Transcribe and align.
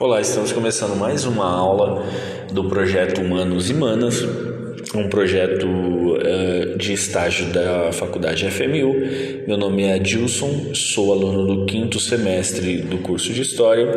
Olá, 0.00 0.20
estamos 0.20 0.50
começando 0.50 0.96
mais 0.96 1.24
uma 1.24 1.48
aula 1.48 2.04
do 2.52 2.68
projeto 2.68 3.20
Humanos 3.20 3.70
e 3.70 3.74
Manas, 3.74 4.26
um 4.92 5.08
projeto 5.08 5.68
uh, 5.68 6.76
de 6.76 6.92
estágio 6.92 7.52
da 7.52 7.92
Faculdade 7.92 8.44
FMU. 8.50 8.92
Meu 9.46 9.56
nome 9.56 9.84
é 9.84 9.94
Adilson, 9.94 10.74
sou 10.74 11.12
aluno 11.12 11.46
do 11.46 11.66
quinto 11.66 12.00
semestre 12.00 12.78
do 12.78 12.98
curso 12.98 13.32
de 13.32 13.42
História. 13.42 13.88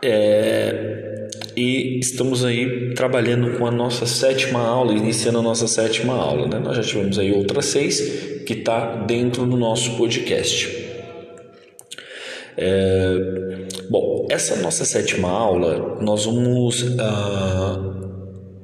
É, 0.00 1.28
e 1.56 1.98
estamos 1.98 2.44
aí 2.44 2.94
trabalhando 2.94 3.58
com 3.58 3.66
a 3.66 3.70
nossa 3.72 4.06
sétima 4.06 4.60
aula, 4.60 4.92
iniciando 4.92 5.40
a 5.40 5.42
nossa 5.42 5.66
sétima 5.66 6.14
aula. 6.14 6.46
Né? 6.46 6.60
Nós 6.60 6.76
já 6.76 6.82
tivemos 6.84 7.18
aí 7.18 7.32
outras 7.32 7.64
seis 7.64 8.44
que 8.46 8.52
está 8.52 8.94
dentro 8.94 9.44
do 9.44 9.56
nosso 9.56 9.96
podcast. 9.96 10.84
É, 12.56 13.53
bom, 13.90 14.26
essa 14.30 14.56
nossa 14.56 14.84
sétima 14.84 15.28
aula 15.28 15.98
nós 16.00 16.24
vamos 16.24 16.82
uh, 16.82 17.94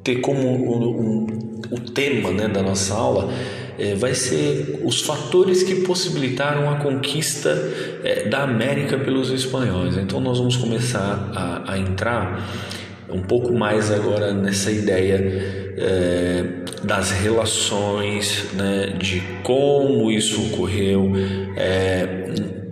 ter 0.02 0.16
como 0.16 0.40
um, 0.40 0.86
um, 0.86 1.26
o 1.70 1.80
tema 1.80 2.30
né, 2.30 2.48
da 2.48 2.62
nossa 2.62 2.94
aula 2.94 3.30
é, 3.78 3.94
vai 3.94 4.14
ser 4.14 4.82
os 4.84 5.00
fatores 5.00 5.62
que 5.62 5.76
possibilitaram 5.76 6.68
a 6.70 6.76
conquista 6.76 7.50
é, 8.04 8.28
da 8.28 8.42
América 8.42 8.98
pelos 8.98 9.30
espanhóis. 9.30 9.96
Então 9.96 10.20
nós 10.20 10.38
vamos 10.38 10.56
começar 10.56 11.30
a, 11.34 11.72
a 11.72 11.78
entrar 11.78 12.46
um 13.08 13.22
pouco 13.22 13.52
mais 13.52 13.90
agora 13.90 14.32
nessa 14.34 14.70
ideia 14.70 15.16
é, 15.78 16.44
das 16.84 17.10
relações, 17.10 18.52
né, 18.52 18.94
de 18.98 19.20
como 19.42 20.10
isso 20.10 20.40
ocorreu, 20.46 21.10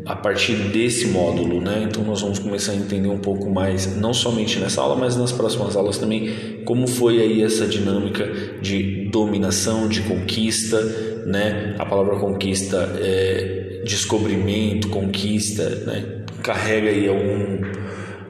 a 0.09 0.17
partir 0.17 0.55
desse 0.55 1.09
módulo, 1.09 1.61
né? 1.61 1.87
Então 1.87 2.03
nós 2.03 2.23
vamos 2.23 2.39
começar 2.39 2.73
a 2.73 2.75
entender 2.75 3.09
um 3.09 3.19
pouco 3.19 3.51
mais, 3.51 3.95
não 3.95 4.15
somente 4.15 4.59
nessa 4.59 4.81
aula, 4.81 4.97
mas 4.97 5.17
nas 5.17 5.33
próximas 5.33 5.77
aulas 5.77 5.99
também, 5.99 6.63
como 6.65 6.87
foi 6.87 7.21
aí 7.21 7.43
essa 7.43 7.67
dinâmica 7.67 8.27
de 8.63 9.11
dominação, 9.11 9.87
de 9.87 10.01
conquista, 10.01 10.81
né? 11.27 11.77
A 11.79 11.85
palavra 11.85 12.17
conquista 12.17 12.91
é 12.99 13.83
descobrimento, 13.85 14.89
conquista, 14.89 15.69
né? 15.85 16.25
Carrega 16.43 16.89
aí 16.89 17.07
algum, 17.07 17.61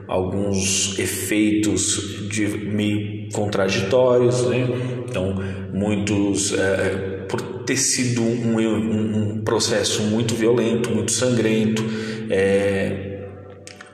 alguns 0.05 0.99
efeitos 0.99 2.27
de 2.29 2.45
meio 2.45 3.31
contraditórios, 3.31 4.45
né? 4.47 4.67
Então 5.07 5.33
muitos 5.71 6.53
é, 6.53 7.18
ter 7.37 7.77
sido 7.77 8.21
um, 8.21 8.59
um, 8.59 9.33
um 9.37 9.41
processo 9.41 10.03
muito 10.03 10.33
violento, 10.33 10.89
muito 10.89 11.11
sangrento 11.11 11.83
é, 12.29 13.27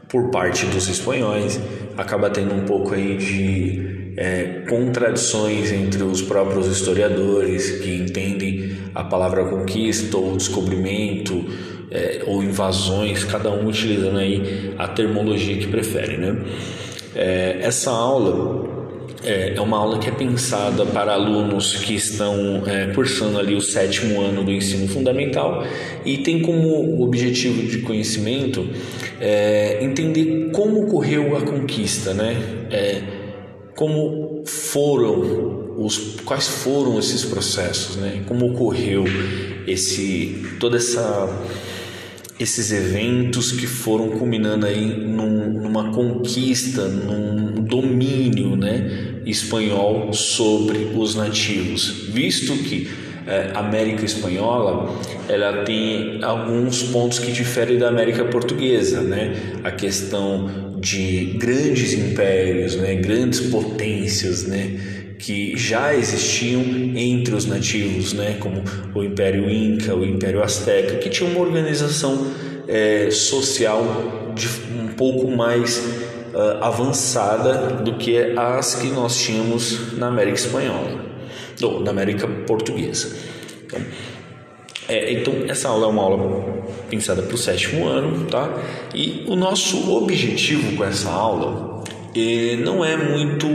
por 0.07 0.29
parte 0.29 0.65
dos 0.67 0.87
espanhóis, 0.87 1.59
acaba 1.97 2.29
tendo 2.29 2.53
um 2.53 2.65
pouco 2.65 2.93
aí 2.93 3.17
de 3.17 4.13
é, 4.17 4.63
contradições 4.69 5.71
entre 5.71 6.03
os 6.03 6.21
próprios 6.21 6.67
historiadores 6.67 7.71
que 7.81 7.95
entendem 7.95 8.77
a 8.93 9.03
palavra 9.03 9.45
conquista 9.45 10.17
ou 10.17 10.37
descobrimento 10.37 11.45
é, 11.91 12.23
ou 12.25 12.41
invasões, 12.41 13.23
cada 13.23 13.51
um 13.51 13.67
utilizando 13.67 14.17
aí 14.17 14.73
a 14.77 14.87
termologia 14.87 15.57
que 15.57 15.67
prefere, 15.67 16.17
né? 16.17 16.37
É, 17.13 17.59
essa 17.61 17.91
aula 17.91 18.74
é, 19.25 19.53
é 19.55 19.61
uma 19.61 19.77
aula 19.77 19.99
que 19.99 20.07
é 20.07 20.11
pensada 20.11 20.85
para 20.85 21.13
alunos 21.13 21.75
que 21.77 21.95
estão 21.95 22.63
é, 22.65 22.87
cursando 22.93 23.39
ali 23.39 23.55
o 23.55 23.61
sétimo 23.61 24.21
ano 24.21 24.43
do 24.43 24.51
ensino 24.51 24.87
fundamental 24.87 25.65
e 26.05 26.19
tem 26.19 26.41
como 26.41 27.01
objetivo 27.03 27.63
de 27.63 27.79
conhecimento 27.79 28.67
é, 29.19 29.83
entender 29.83 30.51
como 30.51 30.83
ocorreu 30.83 31.35
a 31.35 31.41
conquista, 31.41 32.13
né? 32.13 32.35
É, 32.71 33.01
como 33.75 34.43
foram 34.45 35.75
os 35.77 36.21
quais 36.23 36.47
foram 36.47 36.97
esses 36.97 37.25
processos, 37.25 37.97
né? 37.97 38.23
Como 38.27 38.51
ocorreu 38.51 39.03
esse 39.67 40.45
toda 40.59 40.77
essa 40.77 41.27
esses 42.39 42.71
eventos 42.71 43.51
que 43.53 43.65
foram 43.65 44.09
culminando 44.09 44.65
aí 44.65 44.85
num, 44.85 45.53
numa 45.53 45.91
conquista, 45.91 46.85
num 46.87 47.63
domínio 47.63 48.55
né, 48.55 49.14
espanhol 49.25 50.13
sobre 50.13 50.91
os 50.95 51.15
nativos, 51.15 52.07
visto 52.09 52.53
que 52.63 52.89
é, 53.27 53.51
América 53.55 54.05
Espanhola 54.05 54.99
ela 55.27 55.63
tem 55.63 56.23
alguns 56.23 56.83
pontos 56.83 57.17
que 57.17 57.31
diferem 57.31 57.77
da 57.77 57.87
América 57.87 58.23
Portuguesa, 58.25 59.01
né? 59.01 59.35
A 59.63 59.71
questão 59.71 60.77
de 60.79 61.35
grandes 61.39 61.93
impérios, 61.93 62.75
né? 62.75 62.95
Grandes 62.95 63.39
potências, 63.39 64.45
né? 64.45 64.79
que 65.17 65.57
já 65.57 65.95
existiam 65.95 66.61
entre 66.95 67.33
os 67.33 67.45
nativos, 67.45 68.13
né, 68.13 68.35
como 68.39 68.61
o 68.93 69.03
Império 69.03 69.49
Inca, 69.49 69.95
o 69.95 70.05
Império 70.05 70.43
Azteca, 70.43 70.97
que 70.97 71.09
tinha 71.09 71.29
uma 71.29 71.39
organização 71.39 72.27
é, 72.67 73.09
social 73.09 74.33
de, 74.35 74.47
um 74.77 74.87
pouco 74.89 75.31
mais 75.31 75.81
uh, 76.35 76.63
avançada 76.63 77.77
do 77.81 77.95
que 77.95 78.17
as 78.37 78.75
que 78.75 78.87
nós 78.87 79.17
tínhamos 79.17 79.93
na 79.97 80.07
América 80.07 80.37
Espanhola, 80.37 80.99
ou 81.63 81.79
na 81.79 81.91
América 81.91 82.27
Portuguesa. 82.27 83.15
Então, 83.65 83.79
é, 84.87 85.13
então, 85.13 85.33
essa 85.47 85.69
aula 85.69 85.87
é 85.87 85.89
uma 85.89 86.03
aula 86.03 86.63
pensada 86.89 87.23
para 87.23 87.33
o 87.33 87.37
sétimo 87.37 87.87
ano, 87.87 88.25
tá? 88.25 88.53
E 88.93 89.23
o 89.27 89.35
nosso 89.35 89.91
objetivo 89.95 90.75
com 90.75 90.83
essa 90.83 91.09
aula 91.09 91.83
é, 92.15 92.55
não 92.57 92.85
é 92.85 92.95
muito 92.95 93.47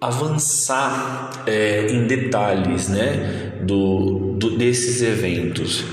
avançar 0.00 1.42
é, 1.46 1.88
em 1.90 2.06
detalhes 2.06 2.88
né, 2.88 3.52
do, 3.62 4.34
do, 4.38 4.56
desses 4.56 5.02
eventos. 5.02 5.84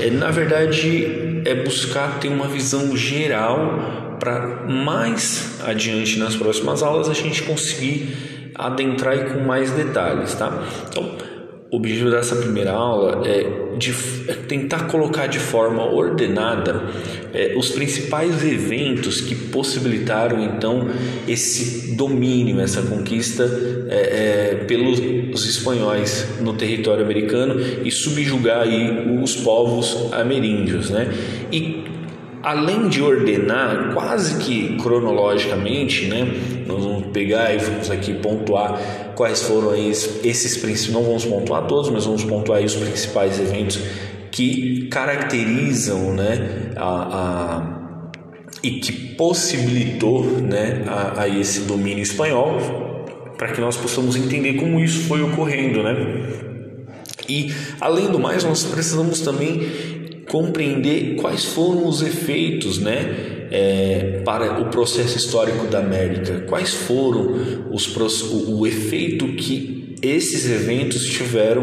É, 0.00 0.10
na 0.10 0.30
verdade, 0.30 1.42
é 1.44 1.54
buscar 1.54 2.18
ter 2.18 2.28
uma 2.28 2.48
visão 2.48 2.96
geral 2.96 4.01
para 4.22 4.68
mais 4.68 5.58
adiante 5.64 6.16
nas 6.16 6.36
próximas 6.36 6.80
aulas 6.80 7.08
a 7.08 7.12
gente 7.12 7.42
conseguir 7.42 8.52
adentrar 8.54 9.32
com 9.32 9.40
mais 9.40 9.72
detalhes, 9.72 10.32
tá? 10.36 10.62
Então, 10.88 11.16
o 11.68 11.76
objetivo 11.76 12.08
dessa 12.08 12.36
primeira 12.36 12.70
aula 12.70 13.26
é, 13.26 13.76
de, 13.76 13.92
é 14.28 14.34
tentar 14.34 14.86
colocar 14.86 15.26
de 15.26 15.40
forma 15.40 15.84
ordenada 15.84 16.84
é, 17.34 17.54
os 17.56 17.70
principais 17.70 18.44
eventos 18.44 19.20
que 19.20 19.34
possibilitaram 19.34 20.40
então 20.40 20.88
esse 21.26 21.96
domínio, 21.96 22.60
essa 22.60 22.82
conquista 22.82 23.42
é, 23.88 24.54
é 24.60 24.64
pelos 24.66 25.00
espanhóis 25.48 26.28
no 26.40 26.52
território 26.52 27.04
americano 27.04 27.60
e 27.84 27.90
subjugar 27.90 28.60
aí 28.60 29.18
os 29.20 29.34
povos 29.34 30.12
ameríndios, 30.12 30.90
né? 30.90 31.12
E 31.50 31.81
além 32.42 32.88
de 32.88 33.00
ordenar 33.00 33.92
quase 33.94 34.42
que 34.42 34.76
cronologicamente, 34.76 36.06
né, 36.06 36.26
nós 36.66 36.84
vamos 36.84 37.06
pegar 37.12 37.54
e 37.54 37.58
vamos 37.58 37.90
aqui 37.90 38.14
pontuar 38.14 39.12
quais 39.14 39.42
foram 39.42 39.74
esses 39.76 40.56
princípios, 40.56 40.94
não 40.94 41.04
vamos 41.04 41.24
pontuar 41.24 41.66
todos, 41.66 41.90
mas 41.90 42.04
vamos 42.04 42.24
pontuar 42.24 42.62
os 42.62 42.74
principais 42.74 43.38
eventos 43.38 43.78
que 44.30 44.88
caracterizam, 44.88 46.14
né, 46.14 46.72
a, 46.76 46.88
a 46.88 47.82
e 48.62 48.72
que 48.72 48.92
possibilitou, 48.92 50.24
né, 50.24 50.84
a, 50.86 51.22
a 51.22 51.28
esse 51.28 51.62
domínio 51.62 52.02
espanhol, 52.02 52.58
para 53.36 53.48
que 53.48 53.60
nós 53.60 53.76
possamos 53.76 54.14
entender 54.14 54.54
como 54.54 54.78
isso 54.78 55.08
foi 55.08 55.20
ocorrendo, 55.20 55.82
né? 55.82 55.96
E 57.28 57.52
além 57.80 58.08
do 58.08 58.18
mais, 58.18 58.44
nós 58.44 58.64
precisamos 58.64 59.20
também 59.20 59.91
compreender 60.32 61.16
quais 61.16 61.44
foram 61.44 61.86
os 61.86 62.00
efeitos 62.00 62.78
né, 62.78 63.48
é, 63.50 64.22
para 64.24 64.62
o 64.62 64.70
processo 64.70 65.18
histórico 65.18 65.66
da 65.66 65.80
América, 65.80 66.40
quais 66.48 66.72
foram 66.72 67.68
os, 67.70 67.94
o, 68.30 68.60
o 68.60 68.66
efeito 68.66 69.26
que 69.34 69.94
esses 70.00 70.50
eventos 70.50 71.04
tiveram 71.04 71.62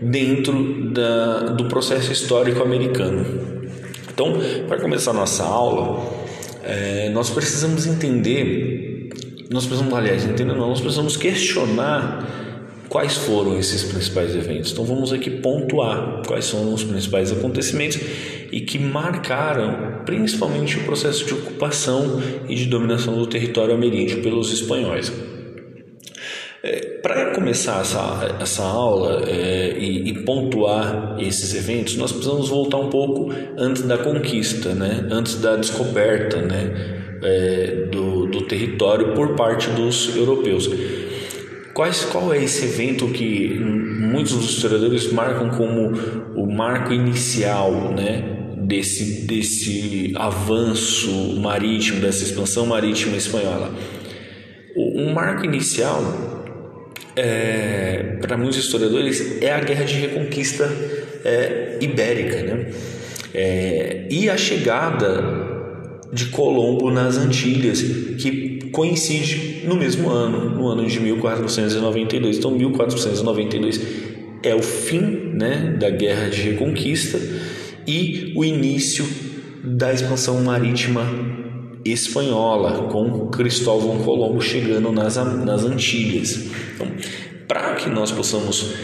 dentro 0.00 0.90
da, 0.90 1.50
do 1.50 1.66
processo 1.66 2.10
histórico 2.10 2.62
americano. 2.62 3.68
Então, 4.10 4.40
para 4.66 4.80
começar 4.80 5.12
nossa 5.12 5.44
aula, 5.44 6.02
é, 6.64 7.10
nós 7.10 7.28
precisamos 7.28 7.86
entender, 7.86 9.10
nós 9.50 9.66
precisamos, 9.66 9.92
aliás, 9.92 10.24
entender 10.24 10.54
não, 10.54 10.70
nós 10.70 10.80
precisamos 10.80 11.18
questionar 11.18 12.49
Quais 12.90 13.16
foram 13.16 13.56
esses 13.56 13.84
principais 13.84 14.34
eventos? 14.34 14.72
Então 14.72 14.84
vamos 14.84 15.12
aqui 15.12 15.30
pontuar 15.30 16.22
quais 16.26 16.50
foram 16.50 16.74
os 16.74 16.82
principais 16.82 17.30
acontecimentos 17.30 18.00
e 18.50 18.62
que 18.62 18.80
marcaram 18.80 20.02
principalmente 20.04 20.76
o 20.76 20.82
processo 20.82 21.24
de 21.24 21.32
ocupação 21.32 22.20
e 22.48 22.54
de 22.56 22.66
dominação 22.66 23.16
do 23.16 23.28
território 23.28 23.74
ameríndio 23.74 24.20
pelos 24.22 24.52
espanhóis. 24.52 25.12
É, 26.64 26.98
para 27.00 27.32
começar 27.32 27.80
essa, 27.80 28.36
essa 28.40 28.64
aula 28.64 29.22
é, 29.24 29.78
e, 29.78 30.10
e, 30.10 30.24
pontuar 30.24 31.16
esses 31.20 31.54
eventos, 31.54 31.96
nós 31.96 32.10
precisamos 32.10 32.48
voltar 32.48 32.78
um 32.78 32.90
pouco 32.90 33.32
antes 33.56 33.82
da 33.82 33.98
conquista, 33.98 34.74
né? 34.74 35.06
antes 35.12 35.36
da 35.36 35.54
descoberta 35.54 36.38
né? 36.42 36.98
É, 37.22 37.86
do, 37.92 38.26
do 38.26 38.42
território 38.46 39.14
por 39.14 39.36
parte 39.36 39.68
dos 39.70 40.16
europeus. 40.16 40.68
Quais, 41.80 42.04
qual 42.04 42.30
é 42.34 42.44
esse 42.44 42.66
evento 42.66 43.08
que 43.08 43.58
muitos 43.58 44.34
dos 44.34 44.50
historiadores 44.50 45.10
marcam 45.10 45.48
como 45.48 45.90
o 46.36 46.44
marco 46.46 46.92
inicial 46.92 47.94
né, 47.94 48.52
desse, 48.58 49.22
desse 49.22 50.12
avanço 50.14 51.40
marítimo, 51.40 52.02
dessa 52.02 52.22
expansão 52.22 52.66
marítima 52.66 53.16
espanhola? 53.16 53.72
Um 54.76 55.14
marco 55.14 55.46
inicial, 55.46 56.04
é, 57.16 58.18
para 58.20 58.36
muitos 58.36 58.58
historiadores, 58.58 59.40
é 59.40 59.50
a 59.50 59.60
Guerra 59.60 59.84
de 59.84 59.94
Reconquista 59.94 60.70
é, 61.24 61.78
Ibérica 61.80 62.42
né? 62.42 62.72
É, 63.32 64.06
e 64.10 64.28
a 64.28 64.36
chegada 64.36 65.50
de 66.12 66.26
Colombo 66.26 66.90
nas 66.90 67.16
Antilhas, 67.16 67.80
que 67.80 68.49
coincide 68.72 69.62
no 69.64 69.76
mesmo 69.76 70.08
ano, 70.10 70.50
no 70.50 70.68
ano 70.68 70.86
de 70.86 71.00
1492. 71.00 72.38
Então, 72.38 72.50
1492 72.50 73.80
é 74.42 74.54
o 74.54 74.62
fim 74.62 75.00
né, 75.34 75.76
da 75.78 75.90
Guerra 75.90 76.28
de 76.28 76.42
Reconquista 76.42 77.18
e 77.86 78.32
o 78.36 78.44
início 78.44 79.06
da 79.62 79.92
expansão 79.92 80.42
marítima 80.42 81.06
espanhola, 81.84 82.88
com 82.88 83.28
Cristóvão 83.28 83.98
Colombo 83.98 84.40
chegando 84.40 84.92
nas, 84.92 85.16
nas 85.16 85.64
Antilhas. 85.64 86.46
Então, 86.74 86.86
para 87.48 87.74
que 87.74 87.88
nós 87.88 88.10
possamos 88.12 88.74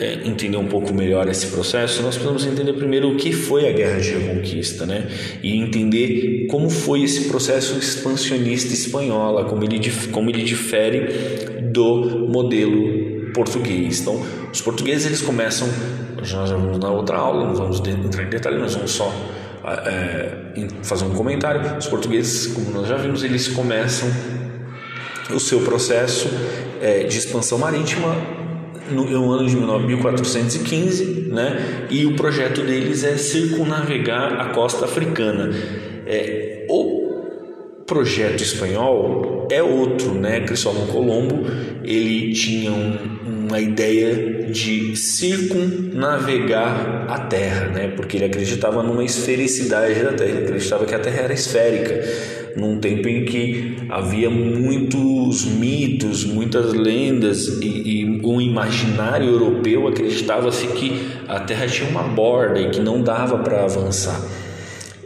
é, 0.00 0.14
entender 0.24 0.56
um 0.56 0.66
pouco 0.66 0.94
melhor 0.94 1.28
esse 1.28 1.48
processo, 1.48 2.02
nós 2.02 2.14
precisamos 2.14 2.46
entender 2.46 2.72
primeiro 2.72 3.10
o 3.10 3.16
que 3.16 3.32
foi 3.32 3.68
a 3.68 3.72
Guerra 3.72 4.00
de 4.00 4.12
Reconquista, 4.12 4.86
né? 4.86 5.06
E 5.42 5.58
entender 5.58 6.46
como 6.48 6.70
foi 6.70 7.02
esse 7.02 7.28
processo 7.28 7.78
expansionista 7.78 8.72
espanhola, 8.72 9.44
como 9.44 9.62
ele, 9.62 9.78
como 10.10 10.30
ele 10.30 10.42
difere 10.42 11.60
do 11.70 12.26
modelo 12.26 13.30
português. 13.34 14.00
Então, 14.00 14.24
os 14.50 14.62
portugueses 14.62 15.04
eles 15.04 15.20
começam, 15.20 15.68
já 16.22 16.44
vimos 16.46 16.78
na 16.78 16.90
outra 16.90 17.18
aula, 17.18 17.46
não 17.46 17.54
vamos 17.54 17.80
entrar 17.86 18.24
em 18.24 18.30
detalhe, 18.30 18.56
nós 18.56 18.74
vamos 18.74 18.92
só 18.92 19.12
é, 19.86 20.34
fazer 20.82 21.04
um 21.04 21.10
comentário. 21.10 21.76
Os 21.76 21.86
portugueses, 21.86 22.46
como 22.46 22.70
nós 22.70 22.88
já 22.88 22.96
vimos, 22.96 23.22
eles 23.22 23.48
começam 23.48 24.08
o 25.30 25.38
seu 25.38 25.60
processo 25.60 26.26
é, 26.80 27.04
de 27.04 27.18
expansão 27.18 27.58
marítima 27.58 28.40
no, 28.90 29.04
no 29.04 29.32
ano 29.32 29.48
de 29.48 29.56
1415, 29.56 31.28
né? 31.30 31.86
E 31.90 32.06
o 32.06 32.14
projeto 32.14 32.62
deles 32.62 33.04
é 33.04 33.16
circunnavegar 33.16 34.40
a 34.40 34.50
costa 34.50 34.84
africana. 34.84 35.50
É, 36.06 36.66
o 36.68 37.84
projeto 37.86 38.42
espanhol 38.42 39.48
é 39.50 39.62
outro, 39.62 40.14
né? 40.14 40.40
Cristóvão 40.40 40.86
Colombo 40.86 41.44
ele 41.82 42.32
tinha 42.32 42.70
um, 42.70 43.46
uma 43.48 43.60
ideia 43.60 44.48
de 44.50 44.96
circunnavegar 44.96 47.06
a 47.08 47.18
Terra, 47.18 47.66
né? 47.66 47.88
Porque 47.88 48.16
ele 48.16 48.26
acreditava 48.26 48.82
numa 48.82 49.04
esfericidade 49.04 50.02
da 50.02 50.12
Terra, 50.12 50.30
ele 50.30 50.44
acreditava 50.44 50.86
que 50.86 50.94
a 50.94 50.98
Terra 50.98 51.22
era 51.22 51.32
esférica 51.32 52.00
num 52.56 52.78
tempo 52.78 53.08
em 53.08 53.24
que 53.24 53.76
havia 53.88 54.28
muitos 54.28 55.44
mitos, 55.44 56.24
muitas 56.24 56.72
lendas 56.72 57.46
e, 57.60 57.99
e 57.99 57.99
um 58.30 58.40
imaginário 58.40 59.28
europeu 59.28 59.88
acreditava-se 59.88 60.66
que 60.68 61.10
a 61.26 61.40
Terra 61.40 61.66
tinha 61.66 61.88
uma 61.88 62.02
borda 62.02 62.60
e 62.60 62.70
que 62.70 62.80
não 62.80 63.02
dava 63.02 63.38
para 63.38 63.64
avançar. 63.64 64.20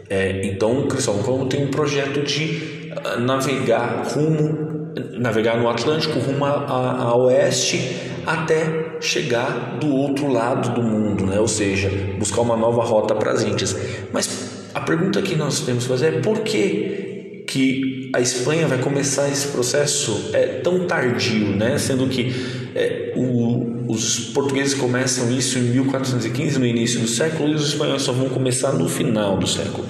É, 0.09 0.44
então, 0.44 0.87
Cristóvão 0.87 1.23
Colombo 1.23 1.47
tem 1.47 1.65
um 1.65 1.71
projeto 1.71 2.23
de 2.23 2.93
ah, 3.05 3.17
navegar 3.19 4.05
rumo, 4.15 4.93
navegar 5.19 5.56
no 5.56 5.69
Atlântico 5.69 6.19
rumo 6.19 6.44
a, 6.44 6.50
a, 6.50 7.03
a 7.05 7.17
oeste 7.17 7.97
até 8.26 8.99
chegar 9.00 9.79
do 9.81 9.88
outro 9.94 10.31
lado 10.31 10.75
do 10.75 10.82
mundo, 10.82 11.27
né? 11.27 11.41
ou 11.41 11.49
seja, 11.49 11.91
buscar 12.19 12.43
uma 12.43 12.56
nova 12.56 12.82
rota 12.82 13.15
para 13.15 13.32
as 13.32 13.43
Índias. 13.43 13.77
Mas 14.12 14.69
a 14.75 14.81
pergunta 14.81 15.20
que 15.23 15.35
nós 15.35 15.61
temos 15.61 15.85
que 15.85 15.88
fazer 15.88 16.15
é 16.15 16.20
por 16.20 16.41
que 16.41 17.44
que 17.47 18.11
a 18.15 18.20
Espanha 18.20 18.67
vai 18.67 18.79
começar 18.79 19.29
esse 19.29 19.49
processo 19.49 20.31
é, 20.32 20.61
tão 20.62 20.87
tardio, 20.87 21.55
né? 21.56 21.77
sendo 21.79 22.06
que 22.09 22.64
é, 22.75 23.12
o, 23.15 23.85
os 23.88 24.31
portugueses 24.35 24.75
começam 24.75 25.31
isso 25.31 25.59
em 25.59 25.62
1415, 25.62 26.59
no 26.59 26.67
início 26.67 27.00
do 27.00 27.09
século, 27.09 27.50
e 27.50 27.55
os 27.55 27.69
espanhóis 27.69 28.03
só 28.03 28.12
vão 28.12 28.29
começar 28.29 28.73
no 28.73 28.88
final 28.88 29.38
do 29.38 29.47
século. 29.47 29.87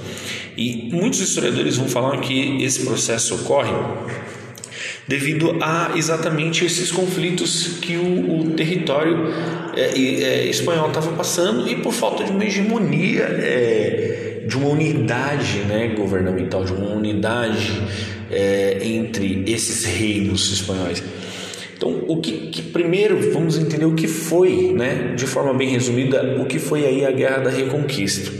E 0.56 0.90
muitos 0.92 1.20
historiadores 1.20 1.76
vão 1.76 1.88
falar 1.88 2.18
que 2.20 2.62
esse 2.62 2.84
processo 2.84 3.34
ocorre 3.34 3.72
devido 5.06 5.58
a 5.60 5.92
exatamente 5.96 6.64
esses 6.64 6.90
conflitos 6.90 7.78
que 7.80 7.96
o, 7.96 8.40
o 8.40 8.50
território 8.50 9.28
é, 9.76 9.98
é 9.98 10.46
espanhol 10.46 10.88
estava 10.88 11.12
passando 11.12 11.68
e 11.68 11.76
por 11.76 11.92
falta 11.92 12.24
de 12.24 12.30
uma 12.30 12.44
hegemonia 12.44 13.24
é, 13.24 14.44
de 14.46 14.56
uma 14.56 14.68
unidade 14.68 15.58
né, 15.60 15.94
governamental, 15.96 16.64
de 16.64 16.72
uma 16.72 16.90
unidade 16.90 17.82
é, 18.30 18.78
entre 18.82 19.44
esses 19.46 19.84
reinos 19.84 20.52
espanhóis. 20.52 21.02
Então, 21.76 22.04
o 22.06 22.20
que, 22.20 22.48
que, 22.48 22.62
primeiro 22.62 23.32
vamos 23.32 23.58
entender 23.58 23.84
o 23.84 23.94
que 23.94 24.06
foi, 24.06 24.72
né, 24.72 25.14
de 25.16 25.26
forma 25.26 25.52
bem 25.54 25.68
resumida, 25.68 26.36
o 26.40 26.46
que 26.46 26.58
foi 26.58 26.86
aí 26.86 27.04
a 27.04 27.10
Guerra 27.10 27.38
da 27.38 27.50
Reconquista. 27.50 28.30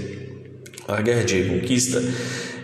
A 0.87 1.01
Guerra 1.01 1.25
de 1.25 1.43
Reconquista, 1.43 2.03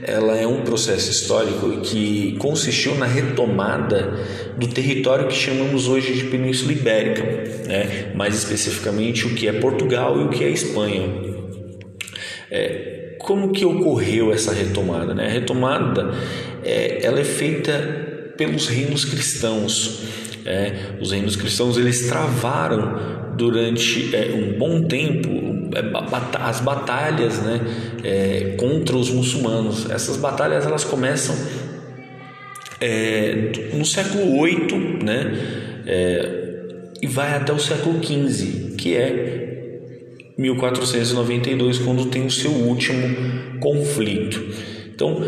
ela 0.02 0.36
é 0.36 0.46
um 0.46 0.62
processo 0.62 1.10
histórico 1.10 1.80
que 1.80 2.36
consistiu 2.38 2.94
na 2.94 3.06
retomada 3.06 4.18
do 4.56 4.68
território 4.68 5.26
que 5.26 5.34
chamamos 5.34 5.88
hoje 5.88 6.14
de 6.14 6.24
Península 6.24 6.72
Ibérica, 6.72 7.22
né, 7.66 8.12
mais 8.14 8.34
especificamente 8.34 9.26
o 9.26 9.34
que 9.34 9.48
é 9.48 9.52
Portugal 9.52 10.20
e 10.20 10.24
o 10.24 10.28
que 10.28 10.44
é 10.44 10.50
Espanha. 10.50 11.30
É, 12.50 13.16
como 13.18 13.52
que 13.52 13.64
ocorreu 13.64 14.32
essa 14.32 14.52
retomada? 14.52 15.14
Né? 15.14 15.26
A 15.26 15.30
retomada 15.30 16.12
é, 16.64 17.04
ela 17.04 17.20
é 17.20 17.24
feita 17.24 18.34
pelos 18.36 18.66
reinos 18.66 19.04
cristãos. 19.04 20.00
É, 20.44 20.96
os 21.00 21.12
reinos 21.12 21.36
cristãos 21.36 21.76
eles 21.76 22.08
travaram 22.08 23.20
durante 23.36 24.14
é, 24.14 24.32
um 24.34 24.58
bom 24.58 24.82
tempo 24.82 25.28
é, 25.74 26.38
as 26.40 26.60
batalhas 26.60 27.38
né, 27.40 27.60
é, 28.04 28.54
contra 28.58 28.96
os 28.96 29.10
muçulmanos. 29.10 29.90
Essas 29.90 30.16
batalhas 30.16 30.66
elas 30.66 30.84
começam 30.84 31.34
é, 32.80 33.52
no 33.74 33.84
século 33.84 34.42
VIII 34.44 35.02
né, 35.02 35.32
e 37.00 37.06
vai 37.06 37.34
até 37.34 37.52
o 37.52 37.58
século 37.58 38.02
XV, 38.02 38.76
que 38.76 38.94
é 38.94 39.50
1492, 40.36 41.78
quando 41.78 42.06
tem 42.06 42.24
o 42.24 42.30
seu 42.30 42.50
último 42.50 43.58
conflito. 43.60 44.42
Então, 44.94 45.22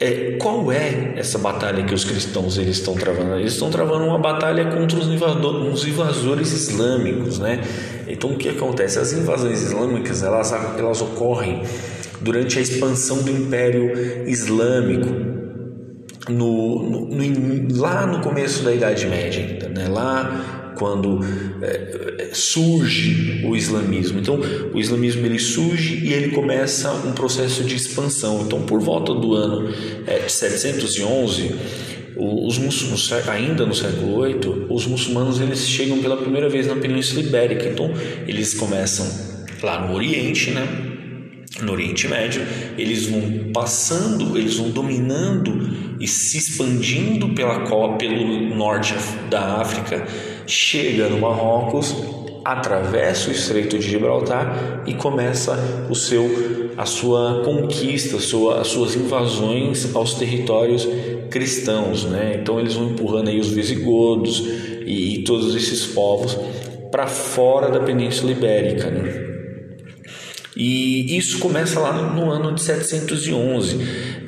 é, 0.00 0.36
qual 0.40 0.72
é 0.72 1.14
essa 1.16 1.38
batalha 1.38 1.84
que 1.84 1.94
os 1.94 2.04
cristãos 2.04 2.58
eles 2.58 2.78
estão 2.78 2.94
travando? 2.94 3.34
Eles 3.34 3.52
estão 3.52 3.70
travando 3.70 4.04
uma 4.04 4.18
batalha 4.18 4.64
contra 4.66 4.98
os, 4.98 5.06
os 5.06 5.86
invasores 5.86 6.52
islâmicos, 6.52 7.38
né? 7.38 7.60
Então, 8.08 8.30
o 8.30 8.36
que 8.36 8.48
acontece? 8.48 8.98
As 8.98 9.12
invasões 9.12 9.62
islâmicas 9.62 10.22
elas, 10.22 10.52
elas 10.52 11.00
ocorrem 11.00 11.62
durante 12.20 12.58
a 12.58 12.62
expansão 12.62 13.22
do 13.22 13.30
Império 13.30 14.28
Islâmico 14.28 15.34
no, 16.28 16.82
no, 16.82 17.06
no, 17.08 17.78
lá 17.78 18.06
no 18.06 18.20
começo 18.20 18.64
da 18.64 18.72
Idade 18.72 19.06
Média, 19.06 19.68
né? 19.68 19.88
lá 19.88 20.63
quando 20.76 21.20
é, 21.62 22.30
surge 22.32 23.44
o 23.46 23.56
islamismo. 23.56 24.20
Então, 24.20 24.40
o 24.72 24.78
islamismo 24.78 25.24
ele 25.26 25.38
surge 25.38 26.00
e 26.04 26.12
ele 26.12 26.30
começa 26.30 26.92
um 26.92 27.12
processo 27.12 27.64
de 27.64 27.76
expansão. 27.76 28.42
Então, 28.42 28.62
por 28.62 28.80
volta 28.80 29.14
do 29.14 29.34
ano 29.34 29.72
é, 30.06 30.28
711, 30.28 31.54
os 32.16 32.58
muçulmanos, 32.58 33.12
ainda 33.28 33.66
no 33.66 33.74
século 33.74 34.22
VIII, 34.22 34.66
os 34.68 34.86
muçulmanos 34.86 35.40
eles 35.40 35.68
chegam 35.68 35.98
pela 35.98 36.16
primeira 36.16 36.48
vez 36.48 36.66
na 36.66 36.76
Península 36.76 37.20
Ibérica. 37.20 37.68
Então, 37.68 37.92
eles 38.26 38.54
começam 38.54 39.06
lá 39.62 39.86
no 39.86 39.94
Oriente, 39.94 40.50
né? 40.50 40.92
no 41.62 41.72
Oriente 41.72 42.08
Médio, 42.08 42.42
eles 42.76 43.06
vão 43.06 43.52
passando, 43.52 44.36
eles 44.36 44.56
vão 44.56 44.70
dominando 44.70 45.94
e 46.00 46.08
se 46.08 46.36
expandindo 46.38 47.28
pela 47.28 47.60
pelo 47.96 48.54
norte 48.54 48.94
da 49.30 49.60
África 49.60 50.06
chega 50.46 51.08
no 51.08 51.18
Marrocos, 51.18 51.94
atravessa 52.44 53.30
o 53.30 53.32
Estreito 53.32 53.78
de 53.78 53.88
Gibraltar 53.88 54.82
e 54.86 54.94
começa 54.94 55.56
o 55.88 55.94
seu, 55.94 56.72
a 56.76 56.84
sua 56.84 57.42
conquista, 57.44 58.18
sua, 58.18 58.60
as 58.60 58.68
suas 58.68 58.94
invasões 58.94 59.94
aos 59.94 60.14
territórios 60.14 60.86
cristãos, 61.30 62.04
né? 62.04 62.38
Então 62.40 62.60
eles 62.60 62.74
vão 62.74 62.90
empurrando 62.90 63.30
aí 63.30 63.40
os 63.40 63.48
visigodos, 63.48 64.42
e, 64.84 65.14
e 65.14 65.24
todos 65.24 65.54
esses 65.54 65.86
povos 65.86 66.38
para 66.90 67.06
fora 67.06 67.70
da 67.70 67.80
Península 67.80 68.32
Ibérica. 68.32 68.90
Né? 68.90 69.34
E 70.56 71.16
isso 71.16 71.38
começa 71.38 71.80
lá 71.80 71.92
no 72.12 72.30
ano 72.30 72.54
de 72.54 72.62
711, 72.62 73.76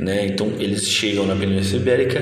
né? 0.01 0.27
Então 0.27 0.53
eles 0.59 0.89
chegam 0.89 1.25
na 1.25 1.37
Península 1.37 1.81
Ibérica 1.81 2.21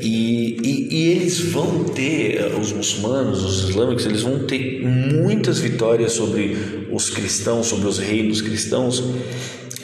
e, 0.00 0.56
e, 0.62 0.88
e, 0.94 1.10
eles 1.10 1.40
vão 1.40 1.84
ter, 1.84 2.52
os 2.58 2.72
muçulmanos, 2.72 3.44
os 3.44 3.68
islâmicos, 3.68 4.06
eles 4.06 4.22
vão 4.22 4.40
ter 4.46 4.82
muitas 4.82 5.58
vitórias 5.58 6.12
sobre 6.12 6.56
os 6.92 7.10
cristãos, 7.10 7.66
sobre 7.66 7.88
os 7.88 7.98
reinos 7.98 8.40
cristãos, 8.40 9.02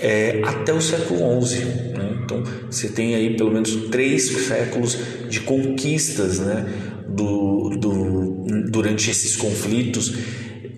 é, 0.00 0.40
até 0.44 0.72
o 0.72 0.80
século 0.80 1.44
XI. 1.44 1.64
Né? 1.64 2.18
Então 2.24 2.42
você 2.70 2.88
tem 2.88 3.14
aí 3.14 3.36
pelo 3.36 3.50
menos 3.50 3.88
três 3.90 4.28
séculos 4.46 4.96
de 5.28 5.40
conquistas 5.40 6.38
né? 6.38 6.66
do, 7.08 7.70
do, 7.70 8.44
durante 8.70 9.10
esses 9.10 9.36
conflitos 9.36 10.12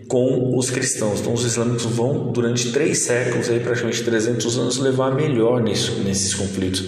com 0.09 0.57
os 0.57 0.71
cristãos. 0.71 1.21
Então, 1.21 1.33
os 1.33 1.45
islâmicos 1.45 1.85
vão, 1.85 2.31
durante 2.33 2.73
três 2.73 2.99
séculos, 2.99 3.49
aí, 3.49 3.61
praticamente 3.61 4.03
300 4.05 4.59
anos, 4.59 4.79
levar 4.79 5.15
melhor 5.15 5.63
nisso, 5.63 6.01
nesses 6.05 6.35
conflitos. 6.35 6.85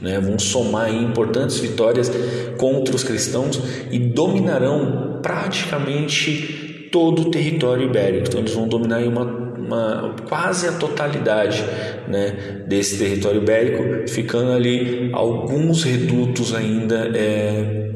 Né? 0.00 0.18
Vão 0.20 0.38
somar 0.38 0.86
aí, 0.86 1.04
importantes 1.04 1.58
vitórias 1.58 2.10
contra 2.56 2.94
os 2.94 3.04
cristãos 3.04 3.60
e 3.90 3.98
dominarão 3.98 5.20
praticamente 5.22 6.88
todo 6.90 7.22
o 7.22 7.30
território 7.30 7.84
ibérico. 7.84 8.26
Então, 8.28 8.40
eles 8.40 8.54
vão 8.54 8.66
dominar 8.66 8.96
aí 8.96 9.08
uma, 9.08 9.24
uma 9.24 10.16
quase 10.28 10.66
a 10.66 10.72
totalidade 10.72 11.62
né, 12.08 12.64
desse 12.66 12.98
território 12.98 13.42
ibérico, 13.42 14.08
ficando 14.08 14.52
ali 14.52 15.10
alguns 15.12 15.84
redutos 15.84 16.54
ainda 16.54 17.10
é, 17.14 17.90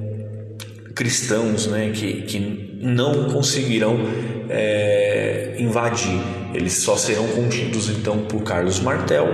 cristãos 0.94 1.66
né, 1.66 1.90
que, 1.94 2.22
que 2.22 2.78
não 2.80 3.24
conseguirão 3.30 3.98
é, 4.48 5.56
invadir. 5.58 6.20
Eles 6.54 6.74
só 6.74 6.96
serão 6.96 7.26
contidos 7.28 7.88
então 7.88 8.18
por 8.20 8.42
Carlos 8.42 8.80
Martel, 8.80 9.26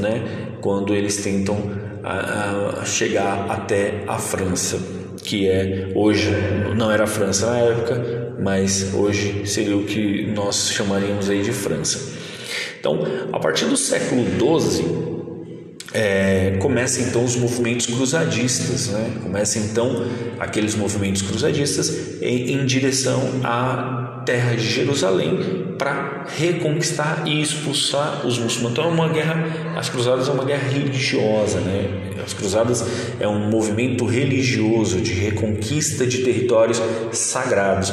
né, 0.00 0.22
quando 0.60 0.94
eles 0.94 1.16
tentam 1.18 1.58
a, 2.02 2.80
a 2.80 2.84
chegar 2.84 3.46
até 3.50 4.04
a 4.06 4.18
França, 4.18 4.78
que 5.22 5.48
é 5.48 5.92
hoje 5.94 6.30
não 6.76 6.90
era 6.90 7.04
a 7.04 7.06
França 7.06 7.46
na 7.46 7.58
época, 7.58 8.34
mas 8.40 8.92
hoje 8.94 9.46
seria 9.46 9.76
o 9.76 9.84
que 9.84 10.26
nós 10.26 10.70
chamaríamos 10.70 11.30
aí 11.30 11.42
de 11.42 11.52
França. 11.52 12.12
Então, 12.80 13.00
a 13.32 13.38
partir 13.38 13.66
do 13.66 13.76
século 13.76 14.24
XII 14.24 15.11
é, 15.94 16.56
começa 16.58 17.00
então 17.02 17.24
os 17.24 17.36
movimentos 17.36 17.86
cruzadistas, 17.86 18.88
né? 18.88 19.12
começa 19.22 19.58
então 19.58 20.06
aqueles 20.38 20.74
movimentos 20.74 21.22
cruzadistas 21.22 22.20
em, 22.20 22.52
em 22.52 22.64
direção 22.64 23.40
à 23.44 24.22
terra 24.24 24.54
de 24.54 24.66
Jerusalém 24.66 25.74
para 25.76 26.24
reconquistar 26.36 27.24
e 27.26 27.42
expulsar 27.42 28.26
os 28.26 28.38
muçulmanos. 28.38 28.78
Então 28.78 28.90
é 28.90 28.94
uma 28.94 29.08
guerra, 29.08 29.74
as 29.76 29.88
cruzadas 29.88 30.28
é 30.28 30.32
uma 30.32 30.44
guerra 30.44 30.68
religiosa, 30.68 31.60
né? 31.60 32.12
As 32.24 32.32
cruzadas 32.32 32.84
é 33.18 33.26
um 33.26 33.50
movimento 33.50 34.06
religioso 34.06 35.00
de 35.00 35.12
reconquista 35.12 36.06
de 36.06 36.18
territórios 36.18 36.80
sagrados. 37.12 37.92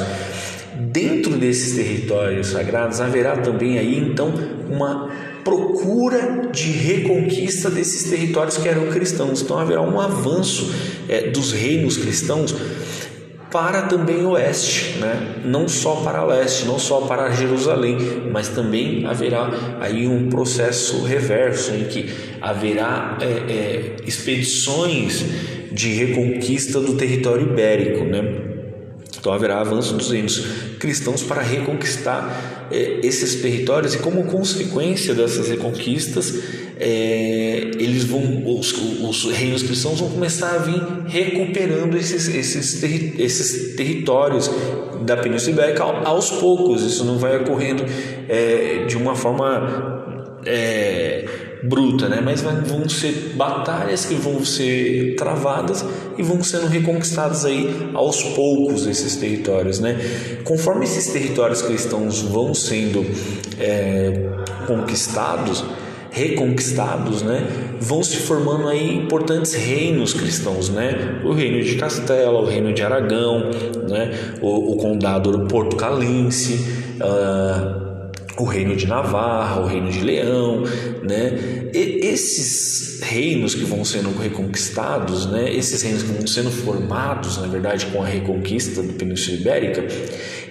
Dentro 0.80 1.36
desses 1.36 1.76
territórios 1.76 2.48
sagrados 2.48 3.00
haverá 3.00 3.36
também 3.36 3.78
aí 3.78 3.98
então 3.98 4.32
uma 4.68 5.10
procura 5.44 6.48
de 6.52 6.70
reconquista 6.70 7.70
desses 7.70 8.08
territórios 8.10 8.56
que 8.56 8.68
eram 8.68 8.86
cristãos. 8.86 9.42
Então 9.42 9.58
haverá 9.58 9.82
um 9.82 10.00
avanço 10.00 10.74
é, 11.08 11.28
dos 11.28 11.52
reinos 11.52 11.96
cristãos 11.96 12.54
para 13.50 13.82
também 13.82 14.24
o 14.24 14.30
oeste, 14.30 14.98
né? 14.98 15.42
não 15.44 15.68
só 15.68 15.96
para 15.96 16.24
leste, 16.24 16.66
não 16.66 16.78
só 16.78 17.00
para 17.00 17.30
Jerusalém, 17.32 17.98
mas 18.30 18.48
também 18.48 19.04
haverá 19.06 19.50
aí 19.80 20.06
um 20.06 20.28
processo 20.28 21.02
reverso 21.02 21.74
em 21.74 21.84
que 21.84 22.08
haverá 22.40 23.18
é, 23.20 23.24
é, 23.24 23.96
expedições 24.06 25.24
de 25.72 25.92
reconquista 25.92 26.80
do 26.80 26.94
território 26.94 27.48
ibérico, 27.48 28.04
né? 28.04 28.49
Então 29.20 29.32
haverá 29.32 29.60
avanço 29.60 29.94
dos 29.94 30.10
reinos 30.10 30.42
cristãos 30.78 31.22
para 31.22 31.42
reconquistar 31.42 32.68
é, 32.70 33.00
esses 33.02 33.36
territórios 33.42 33.94
e 33.94 33.98
como 33.98 34.24
consequência 34.24 35.14
dessas 35.14 35.48
reconquistas 35.48 36.34
é, 36.82 37.72
eles 37.78 38.04
vão 38.04 38.22
os, 38.58 38.72
os, 38.72 39.30
reinos 39.30 39.62
cristãos 39.62 40.00
vão 40.00 40.08
começar 40.08 40.54
a 40.54 40.58
vir 40.58 40.82
recuperando 41.06 41.94
esses, 41.94 42.26
esses, 42.34 42.80
terri, 42.80 43.14
esses 43.18 43.76
territórios 43.76 44.50
da 45.02 45.18
Península 45.18 45.52
Ibérica 45.52 45.84
aos 45.84 46.30
poucos. 46.30 46.82
Isso 46.82 47.04
não 47.04 47.18
vai 47.18 47.36
ocorrendo 47.36 47.84
é, 48.26 48.86
de 48.86 48.96
uma 48.96 49.14
forma 49.14 50.00
bruta, 51.62 52.08
né? 52.08 52.20
mas 52.24 52.42
vão 52.42 52.88
ser 52.88 53.32
batalhas 53.34 54.04
que 54.04 54.14
vão 54.14 54.44
ser 54.44 55.14
travadas 55.16 55.84
e 56.16 56.22
vão 56.22 56.42
sendo 56.42 56.66
reconquistadas 56.66 57.44
aí 57.44 57.90
aos 57.94 58.22
poucos 58.22 58.86
esses 58.86 59.16
territórios. 59.16 59.80
Né? 59.80 59.98
Conforme 60.44 60.84
esses 60.84 61.12
territórios 61.12 61.62
cristãos 61.62 62.22
vão 62.22 62.54
sendo 62.54 63.04
é, 63.58 64.28
conquistados, 64.66 65.64
reconquistados, 66.10 67.22
né, 67.22 67.46
vão 67.80 68.02
se 68.02 68.16
formando 68.16 68.68
aí 68.68 68.96
importantes 68.96 69.54
reinos 69.54 70.12
cristãos, 70.12 70.68
né, 70.68 71.20
o 71.24 71.32
reino 71.32 71.62
de 71.62 71.76
Castela, 71.76 72.40
o 72.40 72.46
reino 72.46 72.72
de 72.72 72.82
Aragão, 72.82 73.50
né, 73.88 74.10
o, 74.42 74.72
o 74.72 74.76
condado 74.76 75.46
portucalense, 75.46 76.66
uh, 77.00 77.89
o 78.40 78.44
reino 78.44 78.74
de 78.74 78.86
Navarra, 78.86 79.60
o 79.60 79.66
reino 79.66 79.90
de 79.90 80.00
Leão, 80.00 80.62
né? 81.02 81.68
E 81.72 82.00
esses 82.06 83.00
reinos 83.02 83.54
que 83.54 83.64
vão 83.64 83.84
sendo 83.84 84.16
reconquistados, 84.18 85.26
né? 85.26 85.52
Esses 85.52 85.82
reinos 85.82 86.02
que 86.02 86.12
vão 86.12 86.26
sendo 86.26 86.50
formados, 86.50 87.38
na 87.38 87.46
verdade, 87.46 87.86
com 87.86 88.02
a 88.02 88.06
reconquista 88.06 88.82
da 88.82 88.92
Península 88.92 89.36
Ibérica, 89.36 89.86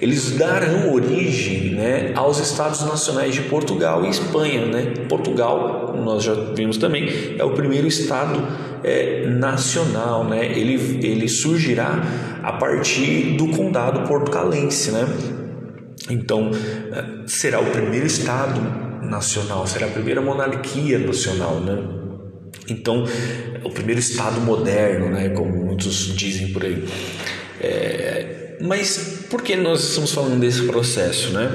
eles 0.01 0.31
darão 0.37 0.93
origem, 0.93 1.71
né, 1.71 2.13
aos 2.15 2.39
estados 2.39 2.81
nacionais 2.81 3.35
de 3.35 3.41
Portugal 3.41 4.05
e 4.05 4.09
Espanha, 4.09 4.65
né? 4.65 4.93
Portugal, 5.09 5.95
nós 5.97 6.23
já 6.23 6.33
vimos 6.33 6.77
também, 6.77 7.35
é 7.37 7.43
o 7.43 7.51
primeiro 7.51 7.87
estado 7.87 8.41
é, 8.83 9.27
nacional, 9.27 10.23
né? 10.23 10.45
Ele 10.45 10.99
ele 11.05 11.27
surgirá 11.27 12.01
a 12.43 12.53
partir 12.53 13.35
do 13.37 13.47
condado 13.49 14.07
portucalense, 14.07 14.91
né? 14.91 15.05
Então, 16.09 16.51
eh, 16.53 17.05
será 17.27 17.59
o 17.59 17.71
primeiro 17.71 18.05
Estado 18.05 18.59
nacional, 19.05 19.65
será 19.67 19.87
a 19.87 19.89
primeira 19.89 20.21
monarquia 20.21 20.99
nacional, 20.99 21.59
né? 21.59 21.77
Então, 22.69 23.05
o 23.63 23.69
primeiro 23.69 23.99
Estado 23.99 24.39
moderno, 24.41 25.09
né? 25.09 25.29
Como 25.29 25.65
muitos 25.65 26.15
dizem 26.15 26.49
por 26.49 26.63
aí. 26.63 26.83
É, 27.61 28.57
mas 28.61 29.25
por 29.29 29.41
que 29.41 29.55
nós 29.55 29.83
estamos 29.83 30.11
falando 30.11 30.39
desse 30.39 30.63
processo, 30.63 31.33
né? 31.33 31.51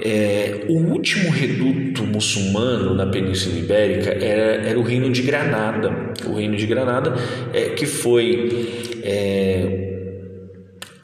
É, 0.00 0.66
o 0.68 0.74
último 0.74 1.28
reduto 1.30 2.04
muçulmano 2.04 2.94
na 2.94 3.06
Península 3.06 3.58
Ibérica 3.58 4.10
era, 4.10 4.68
era 4.68 4.78
o 4.78 4.82
Reino 4.82 5.10
de 5.10 5.22
Granada. 5.22 6.12
O 6.26 6.34
Reino 6.34 6.56
de 6.56 6.66
Granada 6.66 7.14
é, 7.52 7.70
que 7.70 7.84
foi 7.84 8.92
é, 9.02 9.97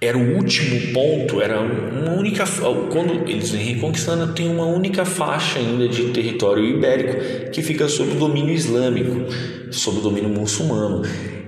era 0.06 0.16
o 0.16 0.36
último 0.36 0.92
ponto, 0.92 1.40
era 1.40 1.60
uma 1.60 2.12
única 2.12 2.44
quando 2.90 3.28
eles 3.28 3.50
vêm 3.50 3.74
reconquistando, 3.74 4.32
tem 4.32 4.48
uma 4.48 4.66
única 4.66 5.04
faixa 5.04 5.58
ainda 5.58 5.88
de 5.88 6.04
território 6.10 6.64
ibérico 6.64 7.50
que 7.50 7.62
fica 7.62 7.88
sob 7.88 8.12
o 8.12 8.14
domínio 8.14 8.54
islâmico, 8.54 9.32
sob 9.70 9.98
o 9.98 10.00
domínio 10.00 10.30
muçulmano. 10.30 11.02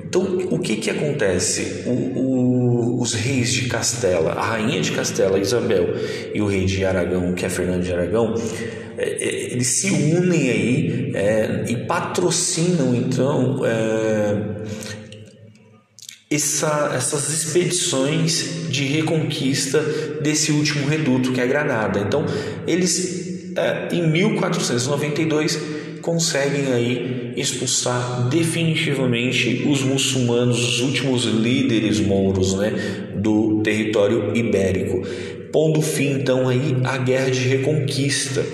Então, 0.05 0.23
o 0.51 0.59
que 0.59 0.77
que 0.77 0.91
acontece? 0.91 1.83
O, 1.87 1.91
o, 1.91 3.03
os 3.03 3.13
reis 3.13 3.53
de 3.53 3.69
Castela, 3.69 4.33
a 4.33 4.43
rainha 4.43 4.81
de 4.81 4.93
Castela, 4.93 5.39
Isabel, 5.39 5.95
e 6.33 6.41
o 6.41 6.47
rei 6.47 6.65
de 6.65 6.85
Aragão, 6.85 7.35
que 7.35 7.45
é 7.45 7.49
Fernando 7.49 7.83
de 7.83 7.93
Aragão, 7.93 8.35
é, 8.97 9.05
é, 9.05 9.53
eles 9.53 9.67
se 9.67 9.91
unem 9.91 10.51
aí 10.51 11.13
é, 11.15 11.65
e 11.69 11.77
patrocinam 11.87 12.95
então 12.95 13.61
é, 13.67 14.43
essa, 16.31 16.93
essas 16.95 17.29
expedições 17.29 18.69
de 18.69 18.85
reconquista 18.85 19.81
desse 20.21 20.51
último 20.51 20.89
reduto 20.89 21.33
que 21.33 21.41
é 21.41 21.47
Granada. 21.47 22.01
Então, 22.01 22.25
eles 22.67 23.53
é, 23.57 23.89
em 23.95 24.09
1492 24.09 25.77
conseguem 26.03 26.73
aí 26.73 27.33
expulsar 27.37 28.29
definitivamente 28.29 29.67
os 29.69 29.83
muçulmanos, 29.83 30.59
os 30.59 30.81
últimos 30.81 31.25
líderes 31.25 31.99
mouros, 31.99 32.55
né, 32.55 32.73
do 33.17 33.61
território 33.63 34.37
ibérico, 34.37 35.03
pondo 35.53 35.83
fim 35.83 36.13
então 36.13 36.49
aí 36.49 36.77
à 36.85 36.97
guerra 36.99 37.31
de 37.31 37.41
reconquista, 37.41 38.45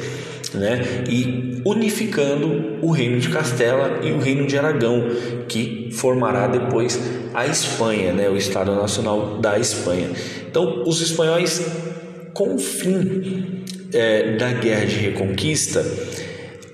né? 0.54 1.04
E 1.08 1.60
unificando 1.64 2.78
o 2.80 2.90
reino 2.90 3.18
de 3.18 3.28
Castela 3.28 4.00
e 4.02 4.12
o 4.12 4.18
reino 4.18 4.46
de 4.46 4.56
Aragão, 4.56 5.04
que 5.48 5.90
formará 5.92 6.46
depois 6.46 6.98
a 7.34 7.46
Espanha, 7.46 8.12
né, 8.12 8.28
o 8.28 8.36
Estado 8.36 8.74
Nacional 8.74 9.38
da 9.38 9.58
Espanha. 9.58 10.10
Então, 10.46 10.82
os 10.86 11.00
espanhóis, 11.00 11.64
com 12.32 12.54
o 12.54 12.58
fim 12.58 13.64
é, 13.92 14.36
da 14.36 14.52
Guerra 14.52 14.86
de 14.86 14.96
Reconquista, 14.96 15.84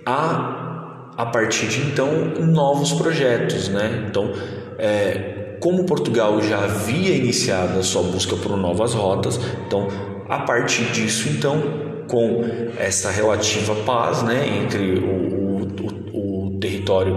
há 0.05 1.12
a 1.17 1.27
partir 1.27 1.67
de 1.67 1.81
então 1.81 2.11
novos 2.41 2.93
projetos, 2.93 3.69
né? 3.69 4.07
Então, 4.09 4.33
é, 4.79 5.57
como 5.61 5.85
Portugal 5.85 6.41
já 6.41 6.62
havia 6.65 7.15
iniciado 7.17 7.79
a 7.81 7.83
sua 7.83 8.03
busca 8.03 8.37
por 8.37 8.57
novas 8.57 8.95
rotas, 8.95 9.41
então 9.67 9.88
a 10.29 10.41
partir 10.41 10.85
disso, 10.93 11.29
então, 11.29 11.61
com 12.07 12.45
essa 12.79 13.11
relativa 13.11 13.75
paz, 13.85 14.23
né, 14.23 14.47
entre 14.62 15.00
o, 15.00 15.67
o, 16.12 16.47
o 16.47 16.59
território 16.61 17.17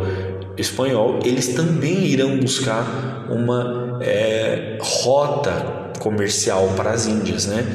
espanhol, 0.62 1.20
eles 1.26 1.50
também 1.50 2.06
irão 2.06 2.38
buscar 2.38 3.28
uma 3.30 4.00
é, 4.02 4.78
rota 4.80 5.92
comercial 6.00 6.70
para 6.76 6.92
as 6.92 7.08
Índias, 7.08 7.46
né? 7.46 7.66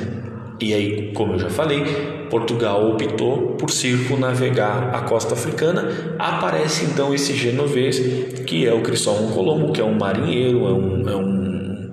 E 0.61 0.73
aí, 0.73 1.12
como 1.12 1.35
eu 1.35 1.38
já 1.38 1.50
falei, 1.50 1.85
Portugal 2.31 2.90
optou 2.90 3.57
por 3.57 3.71
circunnavegar 3.71 4.95
a 4.95 5.02
costa 5.02 5.35
africana. 5.35 6.16
Aparece 6.19 6.87
então 6.87 7.14
esse 7.14 7.35
genovês, 7.35 7.99
que 8.47 8.66
é 8.66 8.73
o 8.73 8.81
Cristóvão 8.81 9.31
Colombo, 9.33 9.73
que 9.73 9.81
é 9.81 9.85
um 9.85 9.95
marinheiro, 9.95 10.66
é 10.66 10.73
um, 10.73 11.09
é 11.09 11.16
um, 11.16 11.90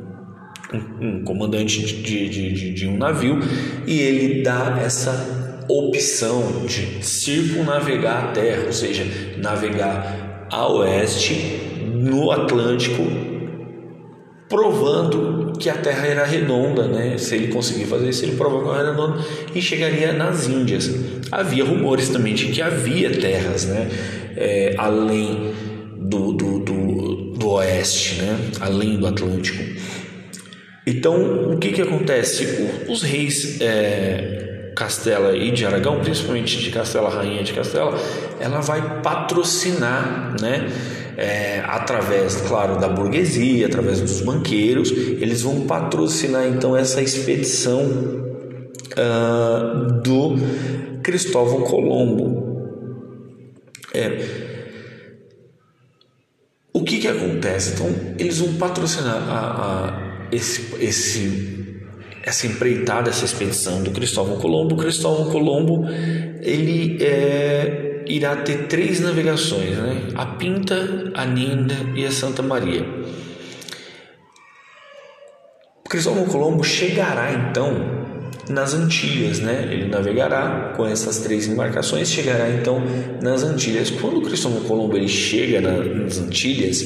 um, 0.73 1.07
um 1.07 1.23
comandante 1.23 1.85
de, 1.85 2.29
de, 2.29 2.53
de, 2.53 2.73
de 2.73 2.87
um 2.87 2.97
navio, 2.97 3.39
e 3.85 3.99
ele 3.99 4.43
dá 4.43 4.79
essa 4.81 5.43
opção 5.67 6.65
de 6.65 7.03
circunnavegar 7.05 8.25
a 8.25 8.27
terra, 8.27 8.63
ou 8.65 8.73
seja, 8.73 9.05
navegar 9.37 10.22
a 10.53 10.67
oeste 10.67 11.59
no 11.95 12.29
Atlântico, 12.29 13.01
provando 14.47 15.53
que 15.57 15.67
a 15.67 15.73
Terra 15.73 16.05
era 16.05 16.25
redonda, 16.25 16.87
né? 16.87 17.17
Se 17.17 17.33
ele 17.33 17.47
conseguir 17.47 17.85
fazer 17.85 18.09
isso, 18.09 18.23
ele 18.23 18.35
provou 18.35 18.61
que 18.61 18.67
ela 18.67 18.79
era 18.79 18.91
redonda 18.91 19.25
e 19.55 19.59
chegaria 19.59 20.13
nas 20.13 20.47
Índias. 20.47 20.91
Havia 21.31 21.65
rumores 21.65 22.09
também 22.09 22.35
de 22.35 22.49
que 22.49 22.61
havia 22.61 23.09
terras, 23.09 23.65
né? 23.65 23.89
É, 24.37 24.75
além 24.77 25.53
do, 25.97 26.33
do, 26.33 26.59
do, 26.59 27.15
do, 27.33 27.49
oeste, 27.49 28.21
né? 28.21 28.37
Além 28.59 28.97
do 28.97 29.07
Atlântico. 29.07 29.63
Então, 30.85 31.51
o 31.51 31.57
que 31.57 31.71
que 31.71 31.81
acontece? 31.81 32.45
os 32.87 33.01
reis 33.01 33.59
é, 33.59 34.52
Castela 34.75 35.35
e 35.35 35.51
de 35.51 35.65
Aragão, 35.65 35.99
principalmente 35.99 36.59
de 36.59 36.69
Castela, 36.71 37.09
rainha 37.09 37.43
de 37.43 37.53
Castela, 37.53 37.97
ela 38.39 38.59
vai 38.59 39.01
patrocinar, 39.01 40.35
né? 40.41 40.69
é, 41.17 41.61
através, 41.65 42.35
claro, 42.41 42.79
da 42.79 42.87
burguesia, 42.87 43.67
através 43.67 44.01
dos 44.01 44.21
banqueiros, 44.21 44.91
eles 44.91 45.41
vão 45.41 45.61
patrocinar 45.61 46.47
então 46.47 46.75
essa 46.75 47.01
expedição 47.01 47.81
uh, 48.97 50.01
do 50.01 50.35
Cristóvão 51.01 51.61
Colombo. 51.61 52.51
É, 53.93 54.25
o 56.73 56.83
que 56.83 56.99
que 56.99 57.07
acontece? 57.07 57.73
Então, 57.73 57.87
eles 58.17 58.39
vão 58.39 58.53
patrocinar 58.55 59.17
a, 59.29 59.39
a, 59.39 60.27
esse, 60.31 60.75
esse 60.83 61.62
essa 62.23 62.47
empreitada, 62.47 63.09
essa 63.09 63.25
expedição 63.25 63.83
do 63.83 63.91
Cristóvão 63.91 64.37
Colombo. 64.37 64.75
O 64.75 64.77
Cristóvão 64.77 65.29
Colombo 65.29 65.85
ele 66.41 66.97
é 67.03 67.93
irá 68.05 68.35
ter 68.35 68.67
três 68.67 68.99
navegações, 68.99 69.77
né? 69.77 70.09
a 70.15 70.25
Pinta, 70.25 71.11
a 71.13 71.25
Ninda 71.25 71.75
e 71.95 72.05
a 72.05 72.11
Santa 72.11 72.41
Maria. 72.41 72.85
Cristóvão 75.89 76.25
Colombo 76.25 76.63
chegará 76.63 77.31
então 77.31 78.03
nas 78.49 78.73
Antilhas, 78.73 79.39
né? 79.39 79.69
Ele 79.71 79.87
navegará 79.87 80.73
com 80.75 80.85
essas 80.85 81.19
três 81.19 81.47
embarcações, 81.47 82.09
chegará 82.09 82.49
então 82.49 82.81
nas 83.21 83.43
Antilhas. 83.43 83.89
Quando 83.91 84.21
Cristóvão 84.21 84.61
Colombo 84.61 84.97
ele 84.97 85.07
chega 85.07 85.61
nas 85.61 86.17
Antilhas, 86.17 86.83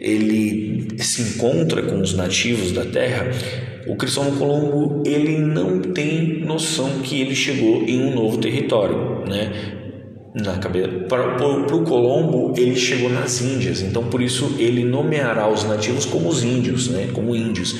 ele 0.00 0.96
se 0.98 1.22
encontra 1.22 1.82
com 1.82 2.00
os 2.00 2.14
nativos 2.14 2.72
da 2.72 2.84
terra. 2.84 3.26
O 3.86 3.96
Cristóvão 3.96 4.36
Colombo 4.36 5.02
ele 5.06 5.38
não 5.38 5.80
tem 5.80 6.40
noção 6.40 6.88
que 7.02 7.20
ele 7.20 7.34
chegou 7.34 7.82
em 7.82 8.02
um 8.02 8.14
novo 8.14 8.38
território, 8.38 9.24
né? 9.26 9.76
na 10.34 10.58
cabeça. 10.58 10.88
Para, 11.08 11.46
o 11.46 11.82
Colombo, 11.84 12.52
ele 12.56 12.76
chegou 12.76 13.08
nas 13.08 13.40
Índias, 13.40 13.80
então 13.80 14.04
por 14.04 14.20
isso 14.20 14.54
ele 14.58 14.84
nomeará 14.84 15.48
os 15.48 15.64
nativos 15.64 16.04
como 16.04 16.28
os 16.28 16.44
índios, 16.44 16.88
né? 16.88 17.08
como 17.12 17.34
índios. 17.34 17.74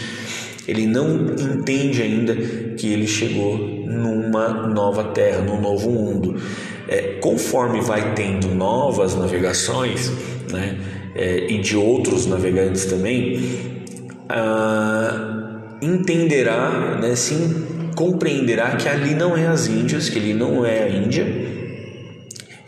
Ele 0.66 0.86
não 0.86 1.34
entende 1.34 2.02
ainda 2.02 2.34
que 2.34 2.88
ele 2.88 3.06
chegou 3.06 3.56
numa 3.86 4.48
nova 4.66 5.04
terra, 5.04 5.42
num 5.42 5.60
novo 5.60 5.90
mundo. 5.90 6.40
É, 6.88 7.18
conforme 7.20 7.80
vai 7.80 8.14
tendo 8.14 8.48
novas 8.48 9.14
navegações, 9.14 10.10
né? 10.50 10.78
É, 11.14 11.50
e 11.50 11.58
de 11.58 11.76
outros 11.76 12.26
navegantes 12.26 12.84
também, 12.84 13.40
ah, 14.28 15.35
entenderá, 15.80 16.98
né? 17.00 17.14
sim, 17.14 17.90
compreenderá 17.94 18.76
que 18.76 18.88
ali 18.88 19.14
não 19.14 19.36
é 19.36 19.46
as 19.46 19.66
Índias, 19.66 20.08
que 20.08 20.18
ali 20.18 20.34
não 20.34 20.64
é 20.64 20.84
a 20.84 20.88
Índia, 20.88 21.26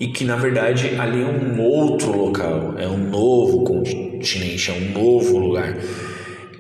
e 0.01 0.09
que 0.09 0.25
na 0.25 0.37
verdade 0.37 0.94
ali 0.99 1.23
é 1.23 1.27
um 1.27 1.61
outro 1.61 2.16
local, 2.16 2.75
é 2.79 2.87
um 2.87 2.99
novo 2.99 3.64
continente, 3.64 4.71
é 4.71 4.75
um 4.75 4.92
novo 4.92 5.38
lugar. 5.38 5.77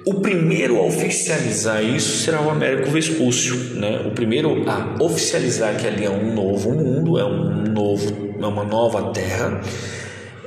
O 0.06 0.20
primeiro 0.20 0.78
a 0.78 0.86
oficializar 0.86 1.84
isso 1.84 2.24
será 2.24 2.40
o 2.40 2.48
Américo 2.48 2.90
Vespúcio, 2.90 3.54
né? 3.74 4.00
O 4.06 4.12
primeiro 4.12 4.64
a 4.66 4.96
oficializar 5.02 5.76
que 5.76 5.86
ali 5.86 6.04
é 6.04 6.10
um 6.10 6.34
novo 6.34 6.72
mundo, 6.72 7.18
é 7.18 7.24
um 7.24 7.64
novo, 7.64 8.34
é 8.40 8.46
uma 8.46 8.64
nova 8.64 9.12
terra. 9.12 9.60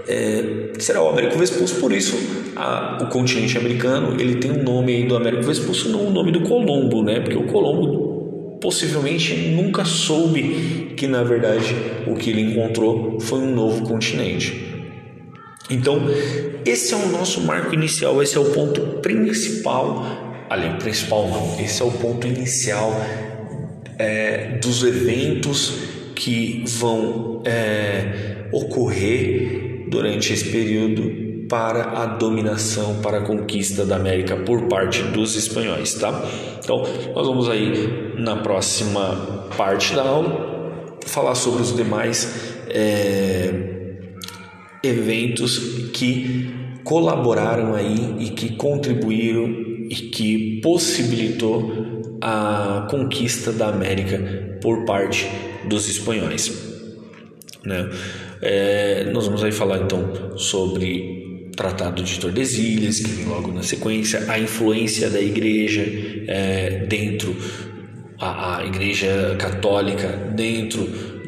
É, 0.07 0.73
será 0.79 1.01
o 1.03 1.09
Américo 1.09 1.37
Vespúcio, 1.37 1.79
por 1.79 1.91
isso 1.91 2.15
a, 2.55 2.97
o 3.01 3.07
continente 3.07 3.57
americano 3.57 4.19
ele 4.19 4.35
tem 4.35 4.51
o 4.51 4.63
nome 4.63 4.95
aí 4.95 5.03
do 5.05 5.15
Américo 5.15 5.43
Vespúcio, 5.43 5.89
não 5.89 6.07
o 6.07 6.11
nome 6.11 6.31
do 6.31 6.41
Colombo, 6.41 7.03
né? 7.03 7.19
Porque 7.19 7.37
o 7.37 7.43
Colombo 7.43 8.59
possivelmente 8.61 9.35
nunca 9.35 9.85
soube 9.85 10.93
que 10.95 11.07
na 11.07 11.23
verdade 11.23 11.75
o 12.07 12.15
que 12.15 12.29
ele 12.29 12.41
encontrou 12.41 13.19
foi 13.19 13.39
um 13.39 13.53
novo 13.53 13.83
continente. 13.83 14.69
Então, 15.69 16.01
esse 16.65 16.93
é 16.93 16.97
o 16.97 17.07
nosso 17.07 17.41
marco 17.41 17.73
inicial, 17.73 18.21
esse 18.21 18.35
é 18.37 18.39
o 18.39 18.45
ponto 18.45 18.81
principal. 19.01 20.05
Aliás, 20.49 20.83
principal 20.83 21.29
não, 21.29 21.59
esse 21.63 21.81
é 21.81 21.85
o 21.85 21.91
ponto 21.91 22.27
inicial 22.27 22.93
é, 23.97 24.59
dos 24.61 24.83
eventos 24.83 25.73
que 26.13 26.63
vão 26.67 27.41
é, 27.45 28.47
ocorrer 28.51 29.60
durante 29.91 30.31
esse 30.31 30.49
período 30.49 31.47
para 31.49 32.01
a 32.01 32.05
dominação, 32.05 33.01
para 33.01 33.17
a 33.17 33.21
conquista 33.21 33.85
da 33.85 33.97
América 33.97 34.37
por 34.37 34.69
parte 34.69 35.03
dos 35.03 35.35
espanhóis, 35.35 35.95
tá? 35.95 36.25
Então, 36.63 36.81
nós 37.13 37.27
vamos 37.27 37.49
aí 37.49 38.13
na 38.17 38.37
próxima 38.37 39.49
parte 39.57 39.93
da 39.93 40.03
aula 40.03 40.95
falar 41.05 41.35
sobre 41.35 41.61
os 41.61 41.75
demais 41.75 42.55
é, 42.69 43.53
eventos 44.81 45.59
que 45.93 46.79
colaboraram 46.85 47.75
aí 47.75 48.15
e 48.19 48.29
que 48.29 48.55
contribuíram 48.55 49.45
e 49.89 49.95
que 49.95 50.61
possibilitou 50.61 52.17
a 52.21 52.87
conquista 52.89 53.51
da 53.51 53.67
América 53.67 54.57
por 54.61 54.85
parte 54.85 55.29
dos 55.67 55.89
espanhóis. 55.89 56.49
Né? 57.65 57.89
É, 58.41 59.09
nós 59.11 59.25
vamos 59.25 59.43
aí 59.43 59.51
falar 59.51 59.79
então 59.79 60.37
sobre 60.37 61.51
Tratado 61.55 62.01
de 62.01 62.19
Tordesilhas, 62.19 62.99
que 62.99 63.09
vem 63.09 63.25
logo 63.25 63.51
na 63.51 63.61
sequência, 63.61 64.25
a 64.27 64.39
influência 64.39 65.09
da 65.09 65.21
igreja 65.21 65.85
é, 66.27 66.85
dentro, 66.87 67.35
a, 68.19 68.59
a, 68.59 68.65
igreja 68.65 69.35
católica 69.37 70.07
dentro 70.35 70.83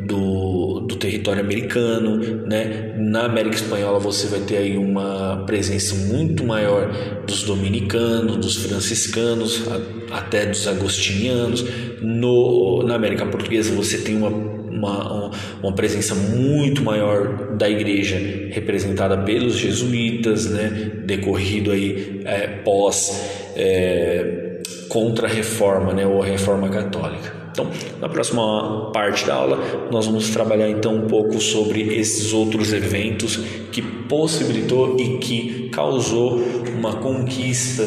do, 0.07 0.79
do 0.81 0.95
território 0.95 1.41
americano, 1.41 2.17
né? 2.47 2.95
Na 2.97 3.25
América 3.25 3.55
Espanhola 3.55 3.99
você 3.99 4.27
vai 4.27 4.39
ter 4.41 4.57
aí 4.57 4.77
uma 4.77 5.43
presença 5.45 5.93
muito 5.95 6.43
maior 6.43 6.89
dos 7.27 7.43
dominicanos, 7.43 8.37
dos 8.37 8.55
franciscanos, 8.57 9.63
a, 9.67 10.17
até 10.17 10.45
dos 10.45 10.67
agostinianos. 10.67 11.63
No, 12.01 12.83
na 12.83 12.95
América 12.95 13.25
Portuguesa 13.25 13.73
você 13.75 13.99
tem 13.99 14.17
uma 14.17 14.62
uma, 14.73 15.31
uma 15.61 15.73
presença 15.73 16.15
muito 16.15 16.83
maior 16.83 17.55
da 17.55 17.69
igreja 17.69 18.17
representada 18.51 19.17
pelos 19.17 19.57
jesuítas, 19.57 20.49
né, 20.49 20.91
decorrido 21.05 21.71
aí 21.71 22.21
é, 22.25 22.47
pós 22.47 23.51
é, 23.55 24.59
contra-reforma, 24.89 25.93
né, 25.93 26.05
ou 26.05 26.21
reforma 26.21 26.69
católica. 26.69 27.43
Então, 27.53 27.69
na 28.01 28.09
próxima 28.09 28.91
parte 28.91 29.27
da 29.27 29.35
aula, 29.35 29.89
nós 29.91 30.07
vamos 30.07 30.31
trabalhar 30.31 30.67
então 30.69 30.95
um 30.95 31.07
pouco 31.07 31.39
sobre 31.39 31.95
esses 31.95 32.33
outros 32.33 32.73
eventos 32.73 33.37
que 33.71 33.79
possibilitou 33.79 34.99
e 34.99 35.19
que 35.19 35.69
causou 35.69 36.41
uma 36.75 36.95
conquista 36.95 37.83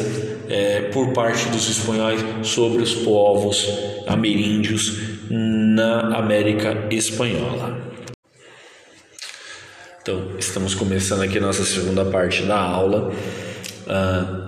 é, 0.47 0.83
por 0.93 1.11
parte 1.11 1.49
dos 1.49 1.69
espanhóis 1.69 2.23
sobre 2.43 2.81
os 2.81 2.95
povos 2.95 3.69
ameríndios 4.07 5.16
na 5.29 6.17
América 6.17 6.87
Espanhola. 6.91 7.77
Então, 10.01 10.37
estamos 10.39 10.73
começando 10.73 11.21
aqui 11.21 11.37
a 11.37 11.41
nossa 11.41 11.65
segunda 11.65 12.05
parte 12.05 12.43
da 12.43 12.57
aula. 12.57 13.11
Uh, 13.85 14.47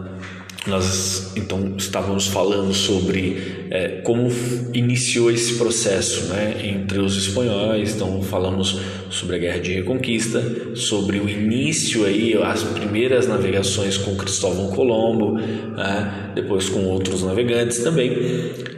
nós 0.68 1.32
então 1.36 1.76
estávamos 1.78 2.28
falando 2.28 2.74
sobre 2.74 3.66
é, 3.70 4.02
como 4.04 4.30
iniciou 4.74 5.32
esse 5.32 5.56
processo 5.56 6.28
né, 6.28 6.56
entre 6.64 7.00
os 7.00 7.16
espanhóis, 7.16 7.96
então 7.96 8.22
falamos 8.22 8.80
sobre 9.10 9.38
a 9.38 9.40
Guerra 9.40 9.60
de 9.60 9.74
Reconquista, 9.74 10.76
sobre 10.76 11.20
o 11.20 11.30
início 11.30 12.06
aí, 12.06 12.36
as 12.36 12.64
primeiras 12.64 13.28
navegações 13.28 13.98
com 13.98 14.16
Cristóvão 14.16 14.70
Colombo, 14.70 15.34
né, 15.34 16.32
depois 16.36 16.70
com 16.70 16.86
outros 16.86 17.24
navegantes 17.24 17.80
também, 17.80 18.12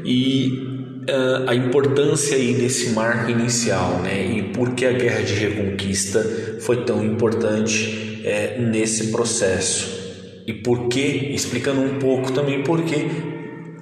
e 0.06 0.71
uh, 1.02 1.50
a 1.50 1.56
importância 1.56 2.36
aí 2.36 2.54
desse 2.54 2.92
marco 2.92 3.32
inicial, 3.32 4.00
né, 4.00 4.26
e 4.26 4.44
por 4.44 4.74
que 4.74 4.86
a 4.86 4.92
Guerra 4.92 5.22
de 5.22 5.34
Reconquista 5.34 6.24
foi 6.60 6.84
tão 6.84 7.04
importante 7.04 8.22
é, 8.24 8.58
nesse 8.60 9.08
processo 9.08 10.02
e 10.46 10.54
por 10.54 10.88
que, 10.88 11.32
explicando 11.34 11.82
um 11.82 12.00
pouco 12.00 12.32
também 12.32 12.64
por 12.64 12.84
que 12.84 13.08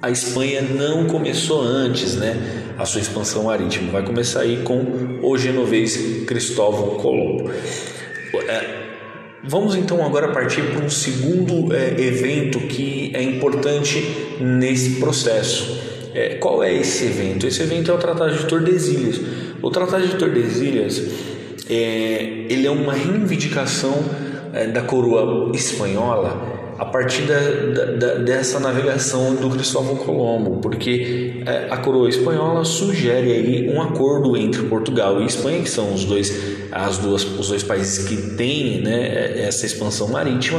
a 0.02 0.10
Espanha 0.10 0.62
não 0.62 1.06
começou 1.06 1.62
antes, 1.62 2.16
né, 2.16 2.36
a 2.78 2.86
sua 2.86 3.00
expansão 3.00 3.44
marítima. 3.44 3.92
Vai 3.92 4.04
começar 4.04 4.40
aí 4.40 4.62
com 4.62 5.20
o 5.22 5.36
genovês 5.36 6.24
Cristóvão 6.26 6.96
Colombo. 6.96 7.50
É, 8.48 8.80
vamos 9.44 9.74
então 9.74 10.04
agora 10.04 10.28
partir 10.32 10.62
para 10.72 10.84
um 10.84 10.88
segundo 10.88 11.74
é, 11.74 12.00
evento 12.00 12.60
que 12.60 13.10
é 13.14 13.22
importante 13.22 14.02
nesse 14.40 15.00
processo. 15.00 15.89
É, 16.14 16.34
qual 16.36 16.62
é 16.62 16.74
esse 16.74 17.04
evento? 17.04 17.46
Esse 17.46 17.62
evento 17.62 17.90
é 17.90 17.94
o 17.94 17.98
Tratado 17.98 18.36
de 18.36 18.44
Tordesilhas. 18.46 19.20
O 19.62 19.70
Tratado 19.70 20.06
de 20.06 20.16
Tordesilhas 20.16 21.02
é, 21.68 22.46
ele 22.48 22.66
é 22.66 22.70
uma 22.70 22.92
reivindicação 22.92 23.94
é, 24.52 24.66
da 24.66 24.82
coroa 24.82 25.52
espanhola 25.54 26.58
a 26.80 26.84
partir 26.86 27.22
da, 27.22 27.94
da, 27.98 28.14
dessa 28.14 28.58
navegação 28.58 29.34
do 29.34 29.50
Cristóvão 29.50 29.96
Colombo, 29.96 30.60
porque 30.62 31.42
é, 31.44 31.68
a 31.70 31.76
coroa 31.76 32.08
espanhola 32.08 32.64
sugere 32.64 33.32
aí 33.32 33.68
um 33.68 33.82
acordo 33.82 34.34
entre 34.34 34.62
Portugal 34.62 35.20
e 35.20 35.26
Espanha, 35.26 35.62
que 35.62 35.68
são 35.68 35.92
os 35.92 36.06
dois, 36.06 36.34
as 36.72 36.96
duas, 36.96 37.22
os 37.22 37.48
dois 37.48 37.62
países 37.62 38.08
que 38.08 38.16
têm 38.34 38.80
né, 38.80 39.42
essa 39.46 39.66
expansão 39.66 40.08
marítima, 40.08 40.58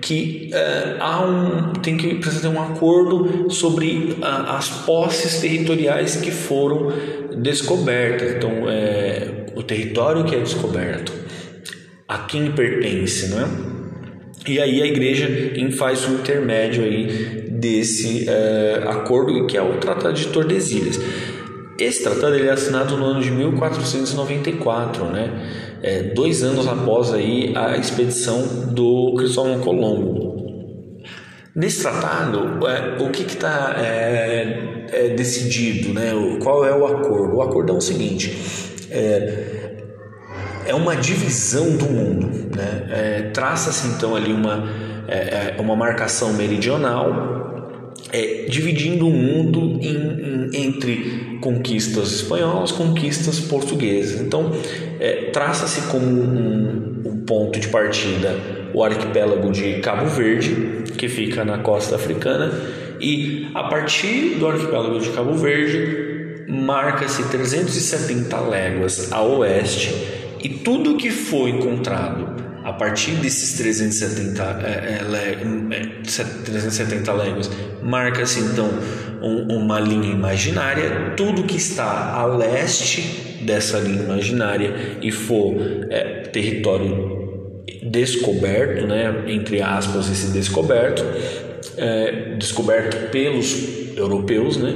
que 0.00 0.50
é, 0.52 0.96
há 0.98 1.24
um, 1.24 1.72
tem 1.74 1.96
que 1.96 2.14
precisa 2.16 2.48
ter 2.48 2.56
um 2.56 2.62
acordo 2.62 3.50
sobre 3.50 4.16
a, 4.22 4.56
as 4.56 4.68
posses 4.68 5.40
territoriais 5.40 6.16
que 6.16 6.30
foram 6.30 6.92
descobertas. 7.36 8.36
Então, 8.36 8.68
é, 8.68 9.46
o 9.54 9.62
território 9.62 10.24
que 10.24 10.34
é 10.34 10.40
descoberto, 10.40 11.12
a 12.08 12.18
quem 12.18 12.52
pertence, 12.52 13.28
não 13.28 13.40
é? 13.40 13.70
E 14.46 14.58
aí 14.58 14.82
a 14.82 14.86
igreja 14.86 15.28
faz 15.76 16.08
o 16.08 16.14
intermédio 16.14 16.82
aí 16.82 17.46
desse 17.50 18.26
uh, 18.26 18.88
acordo 18.88 19.46
que 19.46 19.56
é 19.56 19.62
o 19.62 19.76
Tratado 19.76 20.14
de 20.14 20.28
Tordesilhas. 20.28 20.98
Esse 21.78 22.02
tratado 22.02 22.34
ele 22.34 22.48
é 22.48 22.50
assinado 22.50 22.96
no 22.96 23.04
ano 23.04 23.22
de 23.22 23.30
1494, 23.30 25.04
né? 25.06 25.69
É, 25.82 26.02
dois 26.02 26.42
anos 26.42 26.68
após 26.68 27.12
aí 27.12 27.54
a 27.56 27.76
expedição 27.76 28.66
do 28.66 29.14
Cristóvão 29.16 29.60
Colombo. 29.60 30.30
Nesse 31.54 31.82
tratado, 31.82 32.66
é, 32.66 33.02
o 33.02 33.10
que 33.10 33.22
está 33.22 33.74
é, 33.78 34.86
é, 34.92 35.08
decidido, 35.08 35.92
né? 35.92 36.12
Qual 36.42 36.64
é 36.64 36.74
o 36.74 36.86
acordo? 36.86 37.36
O 37.36 37.42
acordo 37.42 37.72
é 37.72 37.76
o 37.76 37.80
seguinte: 37.80 38.36
é, 38.90 39.70
é 40.66 40.74
uma 40.74 40.94
divisão 40.96 41.76
do 41.76 41.86
mundo. 41.86 42.56
Né? 42.56 42.86
É, 42.90 43.22
Traça-se 43.32 43.88
então 43.88 44.14
ali 44.14 44.32
uma, 44.32 44.68
é, 45.08 45.54
é, 45.56 45.60
uma 45.60 45.74
marcação 45.74 46.32
meridional, 46.32 47.94
dividindo 48.48 49.06
o 49.06 49.10
mundo 49.10 49.78
em, 49.80 50.50
em, 50.54 50.66
entre 50.66 51.29
conquistas 51.40 52.12
espanholas, 52.12 52.72
conquistas 52.72 53.40
portuguesas. 53.40 54.20
Então, 54.20 54.52
é, 54.98 55.30
traça-se 55.32 55.82
como 55.88 56.06
um, 56.06 57.02
um 57.04 57.24
ponto 57.24 57.58
de 57.58 57.68
partida 57.68 58.36
o 58.72 58.84
arquipélago 58.84 59.50
de 59.50 59.80
Cabo 59.80 60.06
Verde, 60.06 60.84
que 60.96 61.08
fica 61.08 61.44
na 61.44 61.58
costa 61.58 61.96
africana, 61.96 62.52
e 63.00 63.48
a 63.54 63.64
partir 63.64 64.36
do 64.38 64.46
arquipélago 64.46 65.00
de 65.00 65.10
Cabo 65.10 65.34
Verde 65.34 66.44
marca-se 66.48 67.22
370 67.24 68.40
léguas 68.40 69.12
a 69.12 69.22
oeste 69.22 69.94
e 70.42 70.48
tudo 70.48 70.96
que 70.96 71.10
foi 71.10 71.50
encontrado 71.50 72.29
a 72.64 72.72
partir 72.72 73.12
desses 73.12 73.54
370, 73.54 74.42
é, 74.64 75.00
é, 75.70 75.84
370 76.44 77.12
léguas, 77.12 77.50
marca-se 77.82 78.40
então 78.40 78.68
um, 79.22 79.56
uma 79.56 79.80
linha 79.80 80.12
imaginária. 80.12 81.14
Tudo 81.16 81.44
que 81.44 81.56
está 81.56 82.14
a 82.14 82.24
leste 82.24 83.40
dessa 83.42 83.78
linha 83.78 84.02
imaginária 84.02 84.98
e 85.00 85.10
for 85.10 85.54
é, 85.90 86.22
território 86.32 87.18
descoberto, 87.82 88.86
né, 88.86 89.24
entre 89.28 89.62
aspas, 89.62 90.10
esse 90.10 90.32
descoberto, 90.32 91.02
é, 91.76 92.36
descoberto 92.36 93.10
pelos 93.10 93.96
europeus, 93.96 94.56
né, 94.56 94.74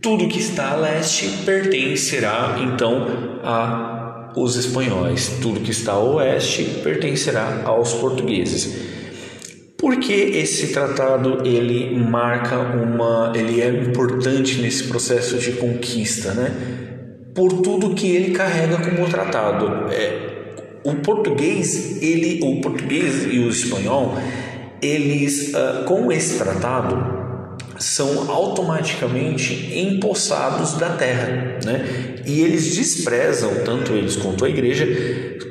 tudo 0.00 0.28
que 0.28 0.38
está 0.38 0.70
a 0.70 0.76
leste 0.76 1.28
pertencerá 1.44 2.56
então 2.60 3.40
a 3.42 3.97
os 4.36 4.56
espanhóis. 4.56 5.38
Tudo 5.40 5.60
que 5.60 5.70
está 5.70 5.92
a 5.92 5.98
oeste 5.98 6.64
pertencerá 6.82 7.62
aos 7.64 7.94
portugueses. 7.94 8.98
Porque 9.76 10.12
esse 10.12 10.72
tratado 10.72 11.46
ele 11.46 11.96
marca 11.96 12.58
uma, 12.58 13.32
ele 13.34 13.60
é 13.60 13.68
importante 13.68 14.60
nesse 14.60 14.84
processo 14.84 15.38
de 15.38 15.52
conquista, 15.52 16.32
né? 16.32 16.52
Por 17.34 17.60
tudo 17.62 17.94
que 17.94 18.08
ele 18.08 18.32
carrega 18.32 18.78
como 18.78 19.08
tratado. 19.08 19.92
É, 19.92 20.28
o 20.84 20.96
português, 20.96 22.02
ele, 22.02 22.40
o 22.42 22.60
português 22.60 23.24
e 23.32 23.38
o 23.38 23.48
espanhol, 23.48 24.16
eles 24.82 25.54
uh, 25.54 25.84
com 25.84 26.10
esse 26.10 26.38
tratado 26.38 27.17
são 27.78 28.30
automaticamente 28.30 29.78
empossados 29.78 30.74
da 30.74 30.90
terra, 30.90 31.58
né? 31.64 32.16
E 32.26 32.40
eles 32.40 32.74
desprezam, 32.74 33.50
tanto 33.64 33.92
eles 33.92 34.16
quanto 34.16 34.44
a 34.44 34.48
igreja, 34.50 34.86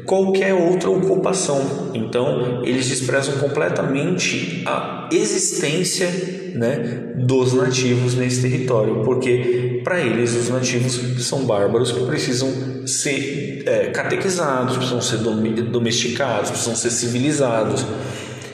qualquer 0.05 0.53
outra 0.53 0.89
ocupação. 0.89 1.91
Então, 1.93 2.63
eles 2.63 2.87
desprezam 2.87 3.37
completamente 3.37 4.63
a 4.65 5.09
existência 5.11 6.07
né, 6.55 7.13
dos 7.15 7.53
nativos 7.53 8.15
nesse 8.15 8.41
território, 8.41 9.03
porque 9.03 9.81
para 9.83 9.99
eles 9.99 10.35
os 10.35 10.49
nativos 10.49 10.99
são 11.25 11.45
bárbaros 11.45 11.91
que 11.91 12.05
precisam 12.05 12.51
ser 12.85 13.63
é, 13.65 13.87
catequizados, 13.87 14.77
precisam 14.77 15.01
ser 15.01 15.17
domesticados, 15.17 16.49
precisam 16.49 16.75
ser 16.75 16.89
civilizados. 16.89 17.85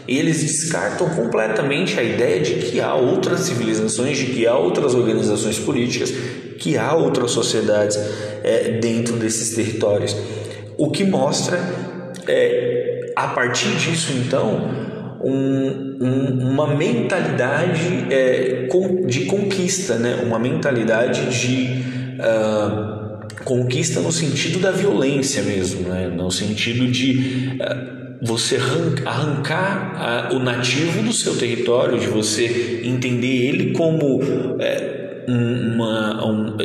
Eles 0.08 0.42
descartam 0.42 1.10
completamente 1.10 2.00
a 2.00 2.04
ideia 2.04 2.42
de 2.42 2.56
que 2.56 2.82
há 2.82 2.94
outras 2.94 3.42
civilizações, 3.42 4.18
de 4.18 4.26
que 4.28 4.46
há 4.46 4.58
outras 4.58 4.94
organizações 4.94 5.58
políticas, 5.60 6.12
que 6.60 6.78
há 6.78 6.94
outras 6.94 7.32
sociedades 7.32 7.98
é, 8.44 8.80
dentro 8.82 9.16
desses 9.16 9.56
territórios. 9.56 10.16
O 10.78 10.92
que 10.92 11.04
mostra, 11.04 11.58
é, 12.28 13.14
a 13.16 13.30
partir 13.30 13.70
disso, 13.76 14.12
então, 14.14 14.84
um, 15.24 15.98
um, 16.02 16.52
uma 16.52 16.76
mentalidade 16.76 18.08
é, 18.10 18.68
de 19.08 19.26
conquista, 19.26 19.96
né? 19.96 20.22
uma 20.26 20.38
mentalidade 20.38 21.30
de. 21.30 21.84
Uh, 22.14 23.04
conquista 23.44 24.00
no 24.00 24.12
sentido 24.12 24.60
da 24.60 24.72
violência 24.72 25.44
mesmo, 25.44 25.90
né? 25.90 26.08
no 26.08 26.32
sentido 26.32 26.88
de 26.88 27.58
uh, 27.60 28.03
você 28.24 28.58
arrancar 29.06 30.30
o 30.34 30.40
nativo 30.40 31.04
do 31.04 31.12
seu 31.12 31.36
território, 31.36 32.00
de 32.00 32.08
você 32.08 32.82
entender 32.84 33.48
ele 33.48 33.72
como 33.74 34.22
é, 34.60 35.04
uma, 35.28 36.26
um, 36.26 36.58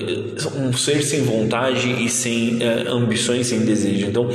um, 0.56 0.72
ser 0.72 1.02
sem 1.02 1.22
vontade 1.22 2.04
e 2.04 2.08
sem 2.08 2.58
é, 2.62 2.88
ambições, 2.88 3.48
sem 3.48 3.60
desejo. 3.60 4.06
Então, 4.06 4.28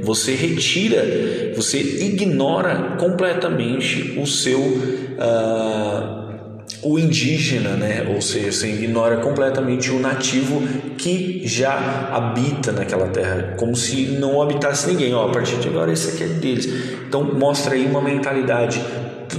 você 0.00 0.34
retira, 0.34 1.52
você 1.54 1.78
ignora 1.80 2.96
completamente 2.98 4.18
o 4.18 4.26
seu. 4.26 4.60
Uh, 4.60 6.19
o 6.82 6.98
indígena, 6.98 7.70
né? 7.70 8.06
ou 8.12 8.20
seja, 8.20 8.52
você 8.52 8.68
ignora 8.68 9.18
completamente 9.18 9.90
o 9.90 9.98
nativo 9.98 10.62
que 10.96 11.42
já 11.44 12.08
habita 12.12 12.72
naquela 12.72 13.08
terra, 13.08 13.54
como 13.56 13.76
se 13.76 14.06
não 14.06 14.40
habitasse 14.40 14.88
ninguém. 14.88 15.14
Ó, 15.14 15.28
a 15.28 15.32
partir 15.32 15.56
de 15.56 15.68
agora, 15.68 15.92
esse 15.92 16.14
aqui 16.14 16.24
é 16.24 16.28
deles. 16.28 16.68
Então, 17.06 17.22
mostra 17.22 17.74
aí 17.74 17.84
uma 17.84 18.00
mentalidade 18.00 18.80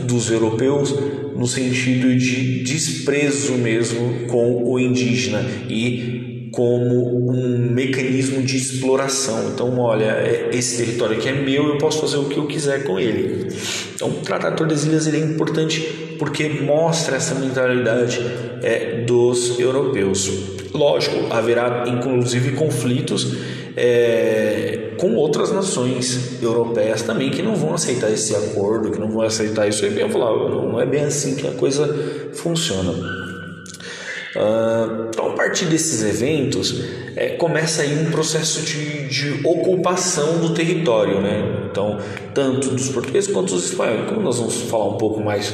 dos 0.05 0.29
europeus 0.29 0.93
no 1.35 1.47
sentido 1.47 2.15
de 2.15 2.63
desprezo 2.63 3.53
mesmo 3.53 4.27
com 4.27 4.63
o 4.63 4.79
indígena 4.79 5.43
e 5.67 6.49
como 6.51 7.31
um 7.31 7.71
mecanismo 7.71 8.41
de 8.41 8.57
exploração. 8.57 9.51
Então, 9.53 9.79
olha, 9.79 10.05
é, 10.05 10.49
esse 10.53 10.77
território 10.77 11.17
aqui 11.17 11.29
é 11.29 11.33
meu, 11.33 11.69
eu 11.69 11.77
posso 11.77 12.01
fazer 12.01 12.17
o 12.17 12.25
que 12.25 12.37
eu 12.37 12.45
quiser 12.45 12.83
com 12.83 12.99
ele. 12.99 13.47
Então, 13.95 14.09
o 14.09 14.13
Tratado 14.15 14.51
de 14.51 14.57
Tordesilhas 14.57 15.07
ele 15.07 15.17
é 15.17 15.21
importante 15.21 16.00
porque 16.21 16.47
mostra 16.49 17.15
essa 17.15 17.33
mentalidade 17.33 18.19
é, 18.61 19.01
dos 19.07 19.59
europeus. 19.59 20.29
Lógico, 20.71 21.33
haverá 21.33 21.85
inclusive 21.87 22.51
conflitos 22.51 23.37
é, 23.75 24.91
com 24.99 25.15
outras 25.15 25.51
nações 25.51 26.39
europeias 26.39 27.01
também 27.01 27.31
que 27.31 27.41
não 27.41 27.55
vão 27.55 27.73
aceitar 27.73 28.11
esse 28.11 28.35
acordo, 28.35 28.91
que 28.91 28.99
não 28.99 29.09
vão 29.09 29.23
aceitar 29.23 29.67
isso. 29.67 29.83
E 29.83 29.99
eu 29.99 30.09
falar, 30.11 30.31
não 30.47 30.79
é 30.79 30.85
bem 30.85 31.05
assim 31.05 31.35
que 31.35 31.47
a 31.47 31.53
coisa 31.53 31.91
funciona. 32.35 32.91
Uh, 34.35 35.07
então, 35.09 35.31
a 35.31 35.33
partir 35.33 35.65
desses 35.65 36.03
eventos, 36.03 36.83
é, 37.15 37.29
começa 37.29 37.81
aí 37.81 37.97
um 37.97 38.11
processo 38.11 38.61
de, 38.61 39.07
de, 39.07 39.45
ocupação 39.45 40.37
do 40.37 40.53
território, 40.53 41.19
né? 41.19 41.67
Então, 41.69 41.97
tanto 42.31 42.69
dos 42.69 42.89
portugueses 42.89 43.29
quanto 43.29 43.55
dos 43.55 43.65
espanhóis. 43.65 44.07
Como 44.07 44.21
nós 44.21 44.37
vamos 44.37 44.61
falar 44.61 44.87
um 44.87 44.97
pouco 44.97 45.19
mais 45.19 45.51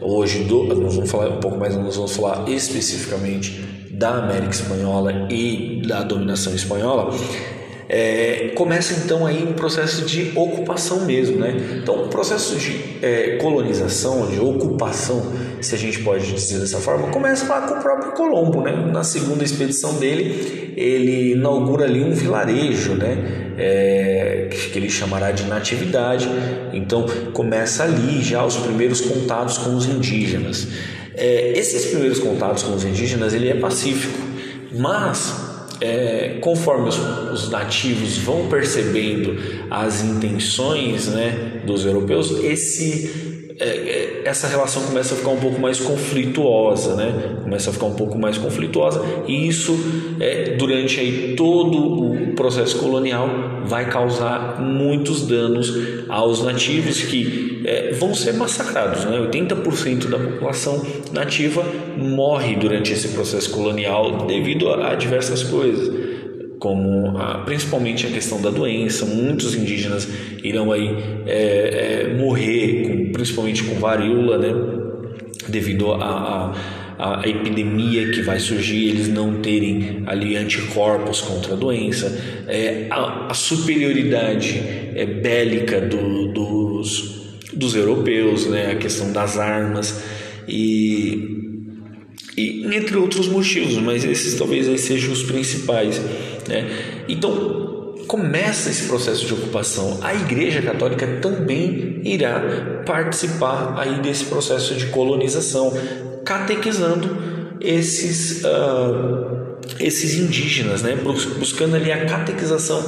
hoje, 0.00 0.44
do, 0.44 0.64
nós 0.64 0.94
vamos 0.94 1.10
falar 1.10 1.28
um 1.28 1.40
pouco 1.40 1.58
mais, 1.58 1.76
nós 1.76 1.96
vamos 1.96 2.16
falar 2.16 2.48
especificamente 2.48 3.88
da 3.90 4.24
América 4.24 4.52
Espanhola 4.52 5.28
e 5.30 5.82
da 5.86 6.02
dominação 6.02 6.54
espanhola, 6.54 7.12
é, 7.92 8.52
começa 8.54 8.94
então 8.94 9.26
aí 9.26 9.42
um 9.42 9.52
processo 9.52 10.04
de 10.04 10.30
ocupação 10.36 11.04
mesmo, 11.04 11.40
né? 11.40 11.80
Então, 11.82 12.04
o 12.04 12.08
processo 12.08 12.54
de 12.54 12.80
é, 13.02 13.36
colonização, 13.42 14.28
de 14.28 14.38
ocupação, 14.38 15.32
se 15.60 15.74
a 15.74 15.78
gente 15.78 15.98
pode 16.04 16.32
dizer 16.32 16.60
dessa 16.60 16.78
forma, 16.78 17.08
começa 17.08 17.48
lá 17.48 17.62
com 17.62 17.74
o 17.74 17.82
próprio 17.82 18.12
Colombo, 18.12 18.60
né? 18.62 18.70
Na 18.92 19.02
segunda 19.02 19.42
expedição 19.42 19.94
dele, 19.94 20.72
ele 20.76 21.32
inaugura 21.32 21.84
ali 21.84 22.04
um 22.04 22.12
vilarejo, 22.12 22.94
né? 22.94 23.54
É, 23.58 24.48
que 24.50 24.78
ele 24.78 24.88
chamará 24.88 25.32
de 25.32 25.42
natividade. 25.46 26.28
Então, 26.72 27.06
começa 27.32 27.82
ali 27.82 28.22
já 28.22 28.44
os 28.44 28.56
primeiros 28.56 29.00
contatos 29.00 29.58
com 29.58 29.74
os 29.74 29.86
indígenas. 29.86 30.68
É, 31.16 31.58
esses 31.58 31.86
primeiros 31.86 32.20
contatos 32.20 32.62
com 32.62 32.72
os 32.72 32.84
indígenas, 32.84 33.34
ele 33.34 33.48
é 33.48 33.54
pacífico, 33.54 34.16
mas 34.78 35.49
é, 35.80 36.38
conforme 36.40 36.88
os, 36.88 36.98
os, 37.32 37.50
nativos 37.50 38.18
vão 38.18 38.48
percebendo 38.48 39.36
as 39.70 40.02
intenções 40.02 41.08
né, 41.08 41.62
dos 41.64 41.84
europeus, 41.86 42.30
esse, 42.42 43.54
é, 43.58 43.64
é, 43.64 44.22
essa 44.24 44.46
relação 44.46 44.82
começa 44.82 45.14
a 45.14 45.16
ficar 45.16 45.30
um 45.30 45.40
pouco 45.40 45.60
mais 45.60 45.80
conflituosa, 45.80 46.94
né? 46.96 47.38
começa 47.42 47.70
a 47.70 47.72
ficar 47.72 47.86
um 47.86 47.94
pouco 47.94 48.18
mais 48.18 48.36
conflituosa 48.36 49.02
e 49.26 49.48
isso 49.48 49.74
é, 50.20 50.56
durante 50.56 51.00
aí 51.00 51.34
todo 51.36 51.78
o 51.78 52.34
processo 52.34 52.78
colonial 52.78 53.28
vai 53.64 53.88
causar 53.88 54.60
muitos 54.60 55.26
danos 55.26 55.72
aos 56.08 56.42
nativos 56.42 57.02
que 57.02 57.59
é, 57.70 57.92
vão 57.92 58.12
ser 58.12 58.34
massacrados. 58.34 59.04
Né? 59.04 59.16
80% 59.18 60.08
da 60.08 60.18
população 60.18 60.84
nativa 61.12 61.64
morre 61.96 62.56
durante 62.56 62.92
esse 62.92 63.08
processo 63.08 63.50
colonial 63.50 64.26
devido 64.26 64.68
a, 64.70 64.90
a 64.90 64.94
diversas 64.96 65.44
coisas 65.44 66.10
como 66.58 67.16
a, 67.16 67.38
principalmente 67.38 68.06
a 68.06 68.10
questão 68.10 68.42
da 68.42 68.50
doença. 68.50 69.06
Muitos 69.06 69.54
indígenas 69.54 70.08
irão 70.42 70.72
aí 70.72 70.88
é, 71.26 72.08
é, 72.08 72.14
morrer, 72.14 72.82
com, 72.82 73.12
principalmente 73.12 73.62
com 73.62 73.76
varíola, 73.76 74.36
né? 74.36 74.52
devido 75.48 75.92
a, 75.92 76.54
a, 76.98 77.20
a, 77.20 77.28
epidemia 77.28 78.10
que 78.10 78.20
vai 78.20 78.38
surgir, 78.38 78.88
eles 78.88 79.08
não 79.08 79.40
terem 79.40 80.02
ali 80.06 80.36
anticorpos 80.36 81.20
contra 81.20 81.54
a 81.54 81.56
doença, 81.56 82.20
é, 82.46 82.86
a, 82.90 83.32
superioridade 83.32 84.60
é, 84.94 85.06
bélica 85.06 85.80
do, 85.80 86.28
dos, 86.32 87.19
dos 87.52 87.74
europeus, 87.74 88.46
né? 88.46 88.72
a 88.72 88.76
questão 88.76 89.12
das 89.12 89.38
armas 89.38 90.02
e 90.48 91.38
e 92.36 92.64
entre 92.74 92.96
outros 92.96 93.28
motivos, 93.28 93.76
mas 93.78 94.04
esses 94.04 94.34
talvez 94.34 94.68
aí 94.68 94.78
sejam 94.78 95.12
os 95.12 95.22
principais. 95.22 96.00
Né? 96.48 96.70
Então, 97.08 97.94
começa 98.06 98.70
esse 98.70 98.88
processo 98.88 99.26
de 99.26 99.34
ocupação. 99.34 99.98
A 100.02 100.14
Igreja 100.14 100.62
Católica 100.62 101.06
também 101.20 102.00
irá 102.04 102.82
participar 102.86 103.74
aí 103.78 104.00
desse 104.00 104.24
processo 104.24 104.74
de 104.74 104.86
colonização, 104.86 105.72
catequizando 106.24 107.56
esses, 107.60 108.42
uh, 108.42 109.56
esses 109.78 110.14
indígenas, 110.14 110.82
né? 110.82 110.96
buscando 111.38 111.76
ali 111.76 111.92
a 111.92 112.06
catequização 112.06 112.82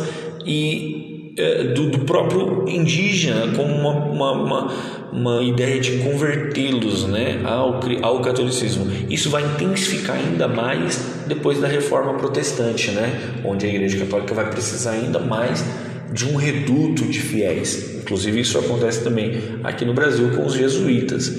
e 0.46 1.01
é, 1.37 1.64
do, 1.64 1.90
do, 1.90 2.01
próprio 2.01 2.68
indígena 2.68 3.53
como 3.57 3.75
uma, 3.75 3.90
uma, 3.90 4.33
uma, 4.33 4.73
uma 5.12 5.42
ideia 5.42 5.81
de 5.81 5.99
convertê-los 5.99 7.05
né, 7.05 7.40
ao, 7.45 7.81
ao 8.03 8.21
catolicismo. 8.21 8.87
Isso 9.09 9.31
vai 9.31 9.42
intensificar 9.45 10.16
ainda 10.16 10.47
mais 10.47 11.25
depois 11.27 11.61
da 11.61 11.68
reforma 11.68 12.14
protestante, 12.14 12.90
né, 12.90 13.40
onde 13.45 13.66
a 13.66 13.68
Igreja 13.68 13.99
Católica 13.99 14.35
vai 14.35 14.51
precisar 14.51 14.92
ainda 14.92 15.18
mais 15.18 15.64
de 16.12 16.27
um 16.27 16.37
reduto 16.37 17.05
de 17.07 17.18
fiéis. 17.18 17.97
Inclusive, 18.03 18.40
isso 18.40 18.59
acontece 18.59 19.03
também 19.03 19.40
aqui 19.64 19.85
no 19.85 19.95
Brasil 19.95 20.31
com 20.37 20.45
os 20.45 20.53
jesuítas. 20.53 21.33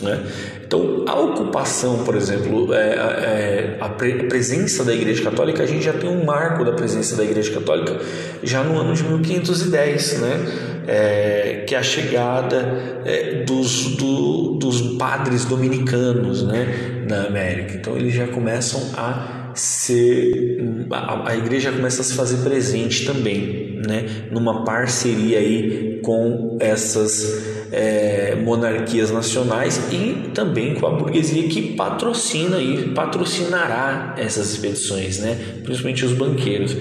Né? 0.00 0.24
Então, 0.64 1.04
a 1.06 1.18
ocupação, 1.20 2.04
por 2.04 2.16
exemplo, 2.16 2.72
é, 2.72 2.78
é, 2.78 3.76
a, 3.80 3.88
presença 3.88 4.84
da 4.84 4.94
Igreja 4.94 5.22
Católica, 5.22 5.62
a 5.62 5.66
gente 5.66 5.84
já 5.84 5.92
tem 5.92 6.08
um 6.08 6.24
marco 6.24 6.64
da 6.64 6.72
presença 6.72 7.14
da 7.16 7.24
Igreja 7.24 7.52
Católica 7.52 8.00
já 8.42 8.62
no 8.64 8.80
ano 8.80 8.94
de 8.94 9.04
1510, 9.04 10.20
né? 10.20 10.46
É, 10.84 11.64
que 11.66 11.74
é 11.74 11.78
a 11.78 11.82
chegada 11.82 13.02
é, 13.04 13.44
dos, 13.44 13.96
do, 13.96 14.54
dos 14.54 14.80
padres 14.96 15.44
dominicanos 15.44 16.42
né? 16.42 17.04
na 17.08 17.26
América. 17.26 17.74
Então, 17.74 17.96
eles 17.96 18.14
já 18.14 18.26
começam 18.26 18.80
a 18.96 19.52
ser. 19.54 20.58
A, 20.90 21.30
a 21.30 21.36
igreja 21.36 21.70
começa 21.70 22.00
a 22.00 22.04
se 22.04 22.14
fazer 22.14 22.38
presente 22.38 23.04
também, 23.04 23.80
né? 23.86 24.06
numa 24.30 24.64
parceria 24.64 25.38
aí 25.38 26.00
com 26.02 26.56
essas 26.58 27.51
é, 27.72 28.36
monarquias 28.36 29.10
nacionais 29.10 29.80
e 29.90 30.30
também 30.34 30.74
com 30.74 30.86
a 30.86 30.90
burguesia 30.90 31.48
que 31.48 31.74
patrocina 31.74 32.60
e 32.60 32.88
patrocinará 32.90 34.14
essas 34.18 34.52
expedições, 34.52 35.18
né? 35.18 35.38
principalmente 35.64 36.04
os 36.04 36.12
banqueiros. 36.12 36.76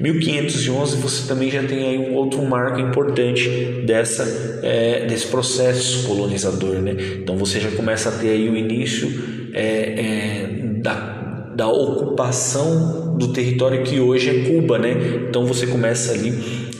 1511 0.00 0.96
você 0.96 1.28
também 1.28 1.48
já 1.48 1.62
tem 1.62 1.86
aí 1.86 1.98
um 1.98 2.14
outro 2.14 2.42
marco 2.42 2.80
importante 2.80 3.48
dessa, 3.86 4.60
é, 4.64 5.06
desse 5.06 5.28
processo 5.28 6.08
colonizador. 6.08 6.80
Né? 6.80 6.96
Então 7.22 7.36
você 7.36 7.60
já 7.60 7.70
começa 7.70 8.08
a 8.08 8.12
ter 8.12 8.30
aí 8.30 8.48
o 8.48 8.56
início 8.56 9.50
é, 9.54 9.62
é 9.62 10.48
da, 10.80 11.52
da 11.54 11.68
ocupação 11.68 13.16
do 13.16 13.28
território 13.28 13.84
que 13.84 14.00
hoje 14.00 14.28
é 14.28 14.50
Cuba. 14.50 14.76
Né? 14.76 15.26
Então 15.28 15.46
você 15.46 15.68
começa 15.68 16.12
ali 16.12 16.71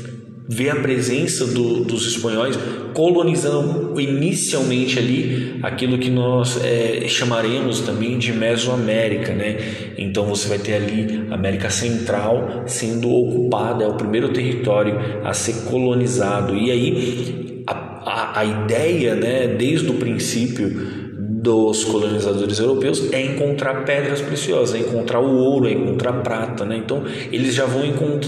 ver 0.53 0.71
a 0.71 0.77
presença 0.77 1.47
do, 1.47 1.83
dos 1.83 2.07
espanhóis 2.07 2.59
colonizando 2.93 3.99
inicialmente 3.99 4.99
ali 4.99 5.59
aquilo 5.63 5.97
que 5.99 6.11
nós 6.11 6.63
é, 6.63 7.09
chamaremos 7.09 7.81
também 7.81 8.19
de 8.19 8.33
Mesoamérica, 8.33 9.33
né? 9.33 9.57
Então 9.97 10.27
você 10.27 10.49
vai 10.49 10.59
ter 10.59 10.75
ali 10.75 11.27
a 11.31 11.35
América 11.35 11.71
Central 11.71 12.65
sendo 12.67 13.11
ocupada, 13.11 13.85
é 13.85 13.89
o 13.89 13.95
primeiro 13.95 14.29
território 14.29 14.99
a 15.25 15.33
ser 15.33 15.71
colonizado. 15.71 16.55
E 16.55 16.71
aí 16.71 17.63
a, 17.67 17.73
a, 17.73 18.41
a 18.41 18.45
ideia, 18.45 19.15
né, 19.15 19.47
desde 19.47 19.89
o 19.89 19.95
princípio 19.95 21.02
dos 21.43 21.83
colonizadores 21.83 22.61
europeus 22.61 23.13
é 23.13 23.21
encontrar 23.21 23.85
pedras 23.85 24.21
preciosas, 24.21 24.77
é 24.77 24.79
encontrar 24.79 25.19
o 25.19 25.39
ouro, 25.39 25.67
é 25.67 25.73
encontrar 25.73 26.13
prata, 26.23 26.65
né? 26.65 26.77
Então 26.77 27.03
eles 27.33 27.53
já 27.53 27.67
vão 27.67 27.83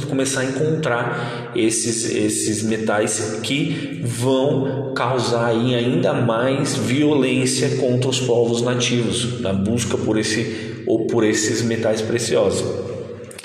começar 0.09 0.41
a 0.41 0.45
encontrar 0.47 1.53
esses, 1.55 2.13
esses 2.13 2.65
metais 2.65 3.39
que 3.41 4.01
vão 4.03 4.93
causar 4.97 5.47
aí 5.47 5.77
ainda 5.77 6.13
mais 6.13 6.75
violência 6.75 7.77
contra 7.77 8.11
os 8.11 8.19
povos 8.19 8.63
nativos 8.63 9.41
na 9.41 9.53
busca 9.53 9.97
por 9.97 10.19
esse 10.19 10.83
ou 10.85 11.07
por 11.07 11.23
esses 11.23 11.63
metais 11.63 12.03
preciosos. 12.03 12.94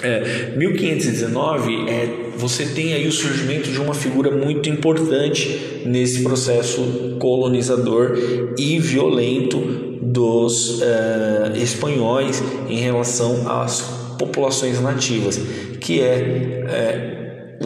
É, 0.02 0.54
1519 0.56 1.90
é 1.90 2.30
você 2.38 2.66
tem 2.68 2.94
aí 2.94 3.06
o 3.06 3.12
surgimento 3.12 3.70
de 3.70 3.80
uma 3.82 3.94
figura 3.94 4.32
muito 4.32 4.70
importante 4.70 5.82
nesse 5.86 6.24
processo 6.24 7.18
colonizador 7.20 8.18
e 8.58 8.80
violento 8.80 9.58
dos 10.02 10.82
é, 10.82 11.52
espanhóis 11.58 12.42
em 12.70 12.78
relação 12.78 13.50
às 13.52 13.82
populações 14.18 14.82
nativas, 14.82 15.38
que 15.82 16.00
é, 16.00 16.66
é 16.68 17.20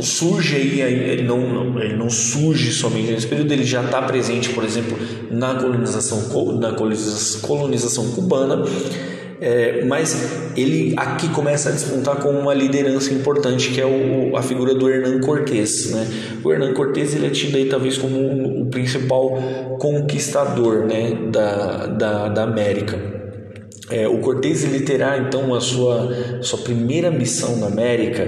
surge 0.04 0.56
aí, 0.56 0.82
ele 0.82 1.24
não, 1.24 1.40
não, 1.40 1.80
ele 1.80 1.96
não 1.96 2.10
surge 2.10 2.72
somente 2.72 3.12
nesse 3.12 3.28
período, 3.28 3.52
ele 3.52 3.64
já 3.64 3.84
está 3.84 4.02
presente, 4.02 4.50
por 4.50 4.64
exemplo, 4.64 4.98
na 5.32 5.56
colonização, 5.56 6.60
na 6.60 6.74
colonização 6.74 8.12
cubana 8.12 8.64
é, 9.46 9.84
mas 9.84 10.52
ele 10.56 10.94
aqui 10.96 11.28
começa 11.28 11.68
a 11.68 11.74
despontar 11.74 12.16
com 12.22 12.30
uma 12.30 12.54
liderança 12.54 13.14
importante 13.14 13.72
que 13.72 13.82
é 13.82 13.86
o, 13.86 14.38
a 14.38 14.42
figura 14.42 14.74
do 14.74 14.90
Hernán 14.90 15.20
Cortés. 15.20 15.92
Né? 15.92 16.08
O 16.42 16.54
Hernán 16.54 16.74
Cortés 16.74 17.14
ele 17.14 17.28
é 17.28 17.30
tido 17.30 17.58
aí 17.58 17.66
talvez 17.66 17.98
como 17.98 18.62
o 18.62 18.68
principal 18.68 19.38
conquistador 19.80 20.86
né, 20.86 21.28
da, 21.30 21.88
da, 21.88 22.30
da 22.30 22.44
América. 22.44 22.98
É, 23.92 24.08
o 24.08 24.20
Cortés 24.20 24.64
ele 24.64 24.80
terá 24.80 25.18
então 25.18 25.54
a 25.54 25.60
sua, 25.60 26.40
sua 26.42 26.60
primeira 26.60 27.12
missão 27.12 27.58
na 27.58 27.68
América 27.68 28.24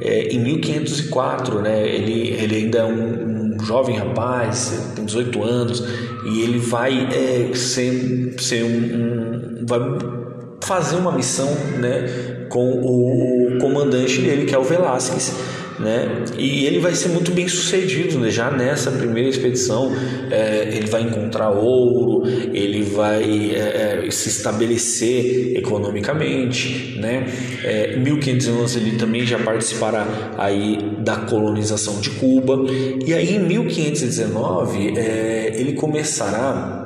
é, 0.00 0.28
em 0.28 0.38
1504. 0.38 1.60
Né? 1.60 1.86
Ele, 1.86 2.30
ele 2.42 2.56
ainda 2.56 2.78
é 2.78 2.84
um, 2.86 3.54
um 3.54 3.60
jovem 3.62 3.96
rapaz, 3.96 4.92
tem 4.96 5.04
18 5.04 5.42
anos, 5.42 5.84
e 6.24 6.40
ele 6.40 6.58
vai 6.58 7.06
é, 7.12 7.54
ser, 7.54 8.34
ser 8.38 8.64
um, 8.64 9.60
um 9.60 9.66
vai 9.66 10.23
fazer 10.64 10.96
uma 10.96 11.12
missão 11.12 11.54
né, 11.78 12.46
com 12.48 12.70
o 12.70 13.58
comandante 13.60 14.20
dele, 14.20 14.46
que 14.46 14.54
é 14.54 14.58
o 14.58 14.64
Velásquez. 14.64 15.32
Né? 15.78 16.24
E 16.38 16.66
ele 16.66 16.78
vai 16.78 16.94
ser 16.94 17.08
muito 17.08 17.32
bem 17.32 17.48
sucedido 17.48 18.18
né? 18.20 18.30
já 18.30 18.50
nessa 18.50 18.92
primeira 18.92 19.28
expedição. 19.28 19.92
É, 20.30 20.68
ele 20.72 20.86
vai 20.86 21.02
encontrar 21.02 21.50
ouro, 21.50 22.22
ele 22.52 22.82
vai 22.82 23.50
é, 23.54 24.04
é 24.06 24.10
se 24.10 24.28
estabelecer 24.28 25.56
economicamente. 25.56 26.96
Né? 26.98 27.26
É, 27.64 27.94
em 27.96 28.00
1511 28.00 28.78
ele 28.78 28.96
também 28.96 29.26
já 29.26 29.38
participará 29.38 30.06
aí 30.38 30.78
da 30.98 31.16
colonização 31.16 31.98
de 32.00 32.10
Cuba. 32.10 32.64
E 33.04 33.12
aí 33.12 33.34
em 33.34 33.40
1519 33.40 34.96
é, 34.96 35.52
ele 35.56 35.72
começará 35.72 36.83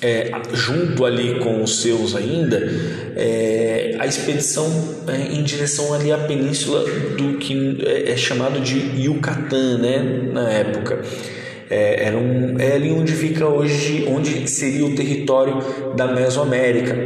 é, 0.00 0.30
junto 0.52 1.04
ali 1.04 1.40
com 1.40 1.62
os 1.62 1.82
seus 1.82 2.14
ainda, 2.14 2.56
é, 3.16 3.96
a 3.98 4.06
expedição 4.06 4.66
é, 5.08 5.34
em 5.34 5.42
direção 5.42 5.92
ali 5.92 6.12
à 6.12 6.18
península 6.18 6.84
do 7.16 7.38
que 7.38 7.78
é, 7.84 8.12
é 8.12 8.16
chamado 8.16 8.60
de 8.60 9.02
Yucatán, 9.02 9.78
né, 9.78 10.30
na 10.32 10.50
época. 10.50 11.02
É, 11.70 12.06
era 12.06 12.16
um, 12.16 12.58
é 12.58 12.72
ali 12.72 12.90
onde 12.90 13.12
fica 13.12 13.46
hoje, 13.46 14.06
onde 14.08 14.48
seria 14.48 14.86
o 14.86 14.94
território 14.94 15.58
da 15.94 16.06
Mesoamérica, 16.06 16.96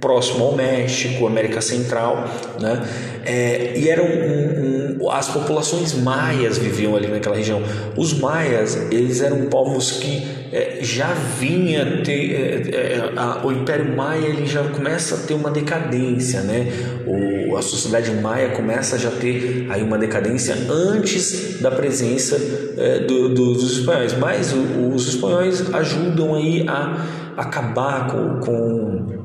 próximo 0.00 0.44
ao 0.44 0.56
México, 0.56 1.26
América 1.26 1.60
Central, 1.60 2.28
né? 2.60 2.82
É, 3.24 3.72
e 3.76 3.88
eram 3.88 4.04
um, 4.04 4.08
um, 4.08 4.75
as 5.10 5.28
populações 5.28 5.94
maias 5.94 6.58
viviam 6.58 6.96
ali 6.96 7.08
naquela 7.08 7.36
região. 7.36 7.62
Os 7.96 8.12
maias 8.18 8.76
eles 8.90 9.20
eram 9.20 9.46
povos 9.46 9.92
que 9.92 10.26
é, 10.52 10.78
já 10.82 11.12
vinha 11.12 12.02
ter 12.02 12.72
é, 12.74 13.12
a, 13.16 13.46
o 13.46 13.52
Império 13.52 13.96
Maia 13.96 14.26
ele 14.26 14.46
já 14.46 14.62
começa 14.64 15.16
a 15.16 15.18
ter 15.18 15.34
uma 15.34 15.50
decadência, 15.50 16.40
né? 16.42 16.66
O, 17.06 17.56
a 17.56 17.62
sociedade 17.62 18.10
maia 18.10 18.50
começa 18.50 18.96
a 18.96 18.98
já 18.98 19.10
ter 19.10 19.66
aí 19.70 19.82
uma 19.82 19.96
decadência 19.96 20.54
antes 20.70 21.60
da 21.60 21.70
presença 21.70 22.36
é, 22.76 23.00
do, 23.00 23.30
do, 23.30 23.54
dos 23.54 23.78
espanhóis. 23.78 24.12
Mas 24.18 24.52
o, 24.52 24.94
os 24.94 25.08
espanhóis 25.08 25.74
ajudam 25.74 26.34
aí 26.34 26.66
a 26.68 27.06
acabar 27.36 28.08
com, 28.08 28.40
com 28.40 29.16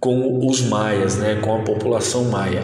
com 0.00 0.46
os 0.46 0.62
maias, 0.62 1.16
né, 1.16 1.40
com 1.42 1.56
a 1.56 1.62
população 1.62 2.24
maia. 2.26 2.62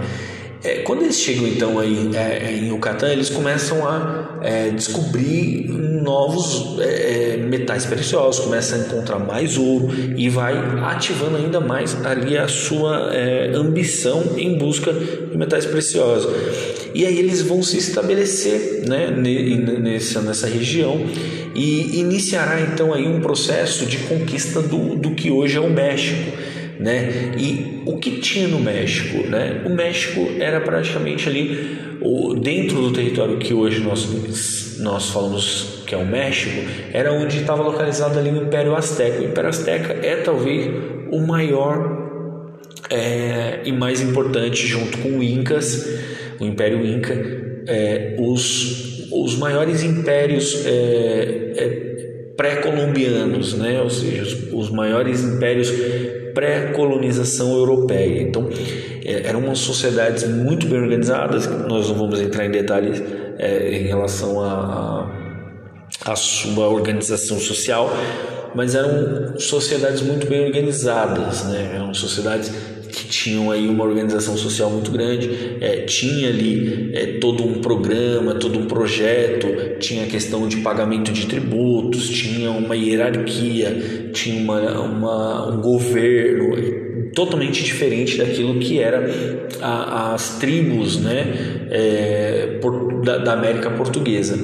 É, 0.64 0.76
quando 0.76 1.02
eles 1.02 1.20
chegam 1.20 1.46
então 1.46 1.78
aí 1.78 2.08
é, 2.14 2.46
é, 2.46 2.56
em 2.56 2.68
Yucatán, 2.68 3.12
eles 3.12 3.28
começam 3.28 3.86
a 3.86 4.38
é, 4.42 4.70
descobrir 4.70 5.68
novos 5.68 6.78
é, 6.80 7.34
é, 7.34 7.36
metais 7.36 7.84
preciosos, 7.84 8.42
começam 8.42 8.80
a 8.80 8.86
encontrar 8.86 9.18
mais 9.18 9.58
ouro 9.58 9.90
e 10.16 10.30
vai 10.30 10.54
ativando 10.82 11.36
ainda 11.36 11.60
mais 11.60 11.94
ali 12.06 12.38
a 12.38 12.48
sua 12.48 13.12
ambição 13.54 14.22
em 14.38 14.56
busca 14.56 14.90
de 14.90 15.36
metais 15.36 15.66
preciosos. 15.66 16.32
E 16.94 17.04
aí 17.04 17.18
eles 17.18 17.42
vão 17.42 17.62
se 17.62 17.76
estabelecer 17.76 18.84
né, 18.88 19.10
nessa, 19.10 20.22
nessa 20.22 20.46
região 20.46 21.04
e 21.54 21.98
iniciará 21.98 22.60
então 22.62 22.94
aí 22.94 23.06
um 23.06 23.20
processo 23.20 23.84
de 23.84 23.98
conquista 23.98 24.62
do, 24.62 24.96
do 24.96 25.10
que 25.10 25.30
hoje 25.30 25.58
é 25.58 25.60
o 25.60 25.68
México 25.68 26.53
né? 26.78 27.32
E 27.38 27.82
o 27.86 27.98
que 27.98 28.20
tinha 28.20 28.48
no 28.48 28.58
México, 28.58 29.26
né? 29.28 29.62
O 29.64 29.70
México 29.70 30.28
era 30.38 30.60
praticamente 30.60 31.28
ali 31.28 31.78
o, 32.00 32.34
dentro 32.34 32.76
do 32.80 32.92
território 32.92 33.38
que 33.38 33.54
hoje 33.54 33.80
nós 33.80 34.78
nós 34.80 35.10
falamos 35.10 35.82
que 35.86 35.94
é 35.94 35.98
o 35.98 36.06
México, 36.06 36.56
era 36.92 37.12
onde 37.12 37.38
estava 37.38 37.62
localizado 37.62 38.18
ali 38.18 38.30
o 38.30 38.42
Império 38.42 38.74
Azteca. 38.74 39.20
O 39.20 39.24
Império 39.24 39.50
Azteca 39.50 39.92
é 40.02 40.16
talvez 40.16 40.70
o 41.12 41.20
maior 41.20 42.04
é, 42.90 43.60
e 43.64 43.72
mais 43.72 44.00
importante 44.00 44.66
junto 44.66 44.98
com 44.98 45.18
o 45.18 45.22
Incas, 45.22 45.88
o 46.40 46.44
Império 46.44 46.84
Inca, 46.84 47.14
é, 47.66 48.16
os, 48.18 49.10
os 49.10 49.36
maiores 49.38 49.82
impérios 49.82 50.66
é, 50.66 51.52
é 51.56 51.93
pré-colombianos, 52.36 53.54
né? 53.54 53.80
ou 53.80 53.90
seja, 53.90 54.22
os, 54.22 54.52
os 54.52 54.70
maiores 54.70 55.22
impérios 55.22 55.70
pré-colonização 56.34 57.52
europeia. 57.52 58.22
Então, 58.22 58.48
é, 59.04 59.28
eram 59.28 59.40
umas 59.40 59.60
sociedades 59.60 60.24
muito 60.24 60.66
bem 60.66 60.80
organizadas, 60.80 61.46
nós 61.68 61.88
não 61.88 61.96
vamos 61.96 62.20
entrar 62.20 62.44
em 62.44 62.50
detalhes 62.50 63.02
é, 63.38 63.72
em 63.78 63.86
relação 63.86 64.40
à 64.42 66.16
sua 66.16 66.68
organização 66.68 67.38
social, 67.38 67.90
mas 68.54 68.74
eram 68.74 69.38
sociedades 69.38 70.02
muito 70.02 70.26
bem 70.26 70.44
organizadas, 70.44 71.44
né? 71.44 71.72
eram 71.74 71.94
sociedades 71.94 72.52
que 72.94 73.08
tinham 73.08 73.50
aí 73.50 73.66
uma 73.66 73.82
organização 73.82 74.36
social 74.36 74.70
muito 74.70 74.90
grande, 74.92 75.28
é, 75.60 75.80
tinha 75.80 76.28
ali 76.28 76.90
é, 76.94 77.18
todo 77.18 77.44
um 77.44 77.54
programa, 77.54 78.34
todo 78.34 78.58
um 78.58 78.66
projeto, 78.66 79.48
tinha 79.80 80.04
a 80.04 80.06
questão 80.06 80.46
de 80.46 80.58
pagamento 80.58 81.12
de 81.12 81.26
tributos, 81.26 82.08
tinha 82.08 82.50
uma 82.52 82.76
hierarquia, 82.76 84.10
tinha 84.12 84.40
uma, 84.40 84.80
uma 84.80 85.54
um 85.54 85.60
governo 85.60 86.54
totalmente 87.14 87.64
diferente 87.64 88.16
daquilo 88.16 88.58
que 88.60 88.78
era 88.78 89.10
a, 89.60 90.14
as 90.14 90.38
tribos 90.38 91.00
né, 91.00 91.66
é, 91.70 92.58
por, 92.62 93.02
da, 93.02 93.18
da, 93.18 93.32
América 93.32 93.70
Portuguesa. 93.70 94.38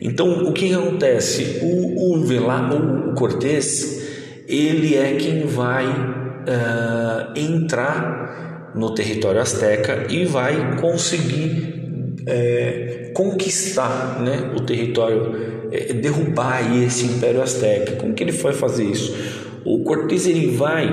Então, 0.00 0.44
o 0.44 0.52
que 0.52 0.72
acontece? 0.72 1.60
O, 1.62 2.14
o, 2.14 2.24
Vela, 2.24 2.70
o 2.72 3.14
Cortés, 3.14 4.44
ele 4.48 4.94
é 4.94 5.14
quem 5.14 5.44
vai 5.44 6.27
uh, 6.48 7.38
entrar 7.38 8.72
no 8.74 8.94
território 8.94 9.40
asteca 9.40 10.06
e 10.08 10.24
vai 10.24 10.76
conseguir 10.80 11.78
é, 12.26 13.10
conquistar 13.14 14.20
né, 14.20 14.52
o 14.56 14.60
território, 14.60 15.68
é, 15.72 15.92
derrubar 15.94 16.76
esse 16.76 17.06
império 17.06 17.42
asteca. 17.42 17.96
Como 17.96 18.14
que 18.14 18.22
ele 18.22 18.32
foi 18.32 18.52
fazer 18.52 18.84
isso? 18.84 19.37
O 19.64 19.80
Cortés 19.84 20.26
ele 20.26 20.56
vai 20.56 20.88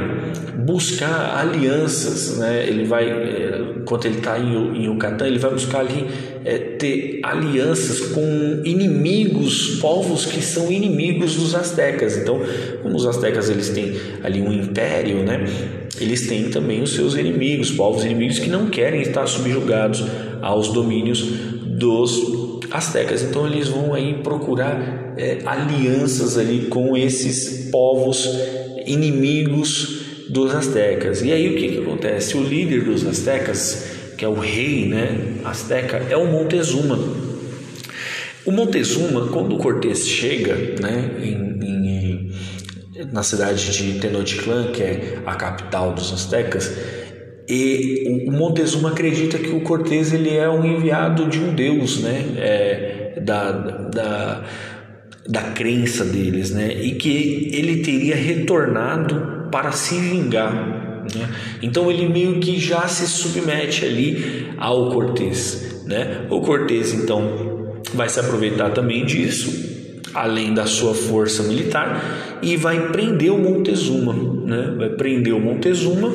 buscar 0.66 1.38
alianças, 1.38 2.38
né? 2.38 2.68
Ele 2.68 2.86
vai, 2.86 3.10
é, 3.10 3.62
enquanto 3.78 4.06
ele 4.06 4.18
está 4.18 4.40
em, 4.40 4.54
em 4.78 4.86
Yucatán, 4.86 5.28
ele 5.28 5.40
vai 5.40 5.52
buscar 5.52 5.80
ali 5.80 6.08
é, 6.44 6.58
ter 6.58 7.20
alianças 7.24 8.00
com 8.12 8.62
inimigos, 8.64 9.80
povos 9.80 10.26
que 10.26 10.42
são 10.42 10.72
inimigos 10.72 11.36
dos 11.36 11.56
astecas. 11.56 12.18
Então, 12.18 12.42
como 12.82 12.96
os 12.96 13.06
astecas 13.06 13.50
eles 13.50 13.70
têm 13.70 13.96
ali 14.24 14.42
um 14.42 14.52
império, 14.52 15.24
né? 15.24 15.46
Eles 16.00 16.28
têm 16.28 16.50
também 16.50 16.82
os 16.82 16.94
seus 16.94 17.16
inimigos, 17.16 17.72
povos 17.72 18.04
inimigos 18.04 18.40
que 18.40 18.50
não 18.50 18.68
querem 18.68 19.02
estar 19.02 19.26
subjugados 19.28 20.04
aos 20.42 20.70
domínios 20.70 21.22
dos 21.22 22.35
astecas. 22.76 23.22
Então, 23.24 23.48
eles 23.48 23.68
vão 23.68 23.94
aí 23.94 24.16
procurar 24.16 25.14
é, 25.18 25.40
alianças 25.46 26.38
ali 26.38 26.68
com 26.68 26.96
esses 26.96 27.70
povos 27.72 28.30
inimigos 28.86 30.06
dos 30.30 30.54
astecas. 30.54 31.22
E 31.22 31.32
aí 31.32 31.50
o 31.50 31.58
que, 31.58 31.70
que 31.70 31.78
acontece? 31.80 32.38
O 32.38 32.44
líder 32.44 32.84
dos 32.84 33.06
astecas, 33.06 33.86
que 34.18 34.26
é 34.26 34.28
o 34.28 34.34
rei 34.34 34.88
né, 34.88 35.38
asteca, 35.44 36.06
é 36.10 36.18
o 36.18 36.28
Montezuma. 36.28 37.00
O 38.46 38.52
Montezuma, 38.52 39.28
quando 39.28 39.56
o 39.56 39.58
Cortés 39.58 40.08
chega 40.08 40.56
né, 40.80 41.12
em, 41.20 41.34
em, 41.64 42.32
na 43.12 43.24
cidade 43.24 43.72
de 43.72 44.00
Tenochtitlan, 44.00 44.72
que 44.72 44.84
é 44.84 45.20
a 45.26 45.36
capital 45.36 45.94
dos 45.94 46.14
astecas, 46.14 46.72
e 47.48 48.26
o 48.28 48.32
Montezuma 48.32 48.90
acredita 48.90 49.38
que 49.38 49.50
o 49.50 49.62
Cortés 49.62 50.12
ele 50.12 50.36
é 50.36 50.50
um 50.50 50.66
enviado 50.66 51.28
de 51.28 51.40
um 51.40 51.54
deus, 51.54 52.02
né? 52.02 52.26
É, 52.38 53.20
da, 53.22 53.52
da, 53.52 54.44
da 55.28 55.42
crença 55.52 56.04
deles, 56.04 56.52
né? 56.52 56.74
E 56.74 56.96
que 56.96 57.50
ele 57.54 57.84
teria 57.84 58.16
retornado 58.16 59.48
para 59.52 59.72
se 59.72 59.96
vingar. 59.96 61.06
Né? 61.16 61.30
Então 61.62 61.92
ele 61.92 62.10
meio 62.10 62.40
que 62.40 62.60
já 62.60 62.88
se 62.88 63.08
submete 63.08 63.86
ali 63.86 64.48
ao 64.58 64.90
Cortés, 64.90 65.84
né? 65.86 66.26
O 66.32 66.42
Cortés 66.42 66.94
então 66.94 67.82
vai 67.94 68.10
se 68.10 68.20
aproveitar 68.20 68.72
também 68.72 69.06
disso, 69.06 70.02
além 70.16 70.52
da 70.52 70.66
sua 70.66 70.96
força 70.96 71.44
militar, 71.44 72.40
e 72.42 72.58
vai 72.58 72.90
prender 72.90 73.32
o 73.32 73.38
Montezuma, 73.38 74.14
né? 74.46 74.74
Vai 74.76 74.90
prender 74.90 75.34
o 75.34 75.40
Montezuma 75.40 76.12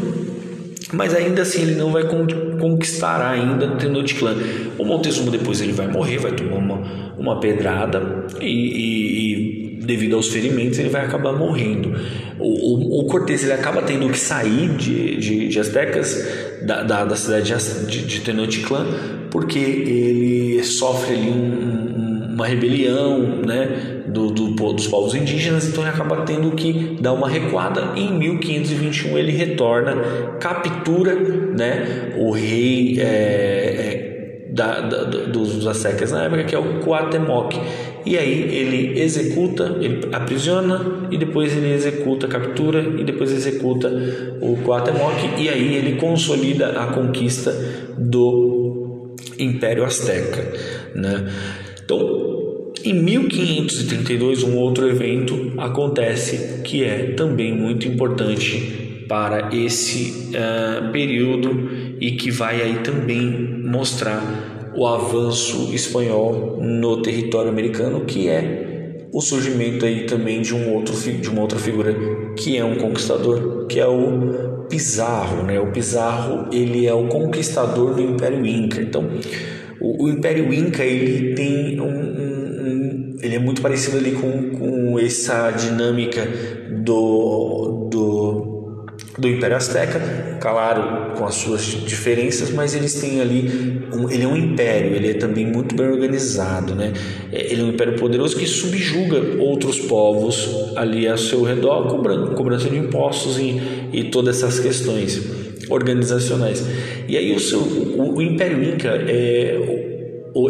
mas 0.93 1.15
ainda 1.15 1.43
assim 1.43 1.63
ele 1.63 1.75
não 1.75 1.91
vai 1.91 2.05
conquistar 2.05 3.31
ainda 3.31 3.77
Tenochtitlan. 3.77 4.37
O 4.79 4.85
Montezuma 4.85 5.31
depois 5.31 5.61
ele 5.61 5.73
vai 5.73 5.87
morrer, 5.87 6.19
vai 6.19 6.33
tomar 6.33 6.57
uma, 6.57 6.83
uma 7.19 7.41
pedrada 7.41 8.27
e, 8.41 8.47
e, 8.47 9.77
e 9.77 9.85
devido 9.85 10.17
aos 10.17 10.29
ferimentos 10.29 10.79
ele 10.79 10.89
vai 10.89 11.05
acabar 11.05 11.33
morrendo. 11.33 11.95
O, 12.39 13.01
o, 13.01 13.09
o 13.09 13.27
ele 13.29 13.53
acaba 13.53 13.83
tendo 13.83 14.09
que 14.09 14.19
sair 14.19 14.69
de, 14.77 15.17
de, 15.17 15.49
de 15.49 15.61
Aztecas, 15.61 16.27
da, 16.63 16.83
da, 16.83 17.05
da 17.05 17.17
cidade 17.17 17.53
de, 17.87 18.05
de 18.05 18.21
Tenochtitlan, 18.21 18.87
porque 19.31 19.59
ele 19.59 20.63
sofre 20.63 21.15
ali 21.15 21.31
um, 21.31 22.35
uma 22.35 22.47
rebelião, 22.47 23.43
né? 23.47 24.00
Do, 24.13 24.31
do, 24.31 24.73
dos 24.73 24.87
povos 24.87 25.15
indígenas, 25.15 25.67
então 25.67 25.83
ele 25.83 25.91
acaba 25.93 26.23
tendo 26.23 26.51
que 26.53 26.97
dar 27.01 27.13
uma 27.13 27.29
recuada. 27.29 27.93
E 27.97 28.03
em 28.03 28.19
1521 28.19 29.19
ele 29.19 29.33
retorna, 29.33 29.97
captura 30.41 31.15
né, 31.15 32.13
o 32.19 32.31
rei 32.31 33.01
é, 33.01 33.05
é, 33.05 34.51
da, 34.51 34.81
da, 34.81 35.05
dos 35.05 35.67
aztecas 35.67 36.13
na 36.13 36.25
época, 36.25 36.45
que 36.45 36.55
é 36.55 36.59
o 36.59 36.81
Cuauhtémoc. 36.81 37.55
E 38.05 38.17
aí 38.17 38.55
ele 38.55 39.01
executa, 39.01 39.77
ele 39.81 40.09
aprisiona 40.13 41.09
e 41.11 41.19
depois 41.19 41.57
ele 41.57 41.73
executa, 41.73 42.27
captura 42.27 42.81
e 42.81 43.05
depois 43.05 43.31
executa 43.31 43.89
o 44.41 44.57
Cuauhtémoc 44.65 45.39
e 45.39 45.49
aí 45.49 45.77
ele 45.77 45.97
consolida 45.97 46.81
a 46.81 46.87
conquista 46.87 47.53
do 47.99 49.15
Império 49.39 49.85
Azteca, 49.85 50.43
né? 50.95 51.31
Então, 51.85 52.20
em 52.85 52.95
1532, 52.95 54.43
um 54.43 54.57
outro 54.57 54.89
evento 54.89 55.53
acontece 55.59 56.63
que 56.63 56.85
é 56.85 57.13
também 57.13 57.55
muito 57.55 57.87
importante 57.87 59.05
para 59.09 59.55
esse 59.55 60.31
uh, 60.31 60.91
período 60.93 61.69
e 62.01 62.13
que 62.13 62.31
vai 62.31 62.63
aí 62.63 62.79
também 62.79 63.29
mostrar 63.65 64.71
o 64.75 64.87
avanço 64.87 65.75
espanhol 65.75 66.59
no 66.63 67.03
território 67.03 67.51
americano, 67.51 68.05
que 68.05 68.29
é 68.29 69.09
o 69.13 69.21
surgimento 69.21 69.85
aí 69.85 70.05
também 70.05 70.41
de 70.41 70.55
um 70.55 70.73
outro 70.73 70.95
de 70.95 71.29
uma 71.29 71.43
outra 71.43 71.59
figura 71.59 71.95
que 72.37 72.57
é 72.57 72.65
um 72.65 72.77
conquistador, 72.77 73.67
que 73.67 73.81
é 73.81 73.87
o 73.87 74.67
Pizarro, 74.69 75.43
né? 75.43 75.59
O 75.59 75.73
Pizarro 75.73 76.49
ele 76.53 76.87
é 76.87 76.95
o 76.95 77.09
conquistador 77.09 77.95
do 77.95 78.01
Império 78.01 78.47
Inca. 78.47 78.81
Então, 78.81 79.11
o, 79.81 80.05
o 80.05 80.09
Império 80.09 80.55
Inca 80.55 80.85
ele 80.85 81.35
tem 81.35 81.81
um, 81.81 81.87
ele 83.23 83.37
é 83.37 83.39
muito 83.39 83.61
parecido 83.61 83.97
ali 83.97 84.13
com, 84.13 84.51
com 84.51 84.99
essa 84.99 85.51
dinâmica 85.51 86.27
do, 86.71 87.89
do, 87.91 88.87
do 89.19 89.29
Império 89.29 89.57
Azteca, 89.57 90.39
claro, 90.41 91.15
com 91.17 91.25
as 91.25 91.35
suas 91.35 91.63
diferenças, 91.63 92.51
mas 92.51 92.75
eles 92.75 92.95
têm 92.95 93.21
ali, 93.21 93.83
um, 93.93 94.11
ele 94.11 94.23
é 94.23 94.27
um 94.27 94.37
império, 94.37 94.95
ele 94.95 95.11
é 95.11 95.15
também 95.15 95.47
muito 95.47 95.75
bem 95.75 95.87
organizado, 95.87 96.75
né? 96.75 96.93
É, 97.31 97.53
ele 97.53 97.61
é 97.61 97.65
um 97.65 97.69
império 97.69 97.97
poderoso 97.97 98.37
que 98.37 98.47
subjuga 98.47 99.43
outros 99.43 99.79
povos 99.81 100.73
ali 100.77 101.07
ao 101.07 101.19
seu 101.19 101.43
redor, 101.43 101.89
cobrando, 101.89 102.35
cobrança 102.35 102.69
de 102.69 102.77
impostos 102.77 103.39
e, 103.39 103.61
e 103.93 104.05
todas 104.05 104.43
essas 104.43 104.61
questões 104.61 105.21
organizacionais. 105.69 106.65
E 107.09 107.17
aí 107.17 107.35
o, 107.35 107.41
seu, 107.41 107.61
o, 107.61 108.17
o 108.17 108.23
Império 108.23 108.63
Inca 108.63 108.89
é 108.89 109.70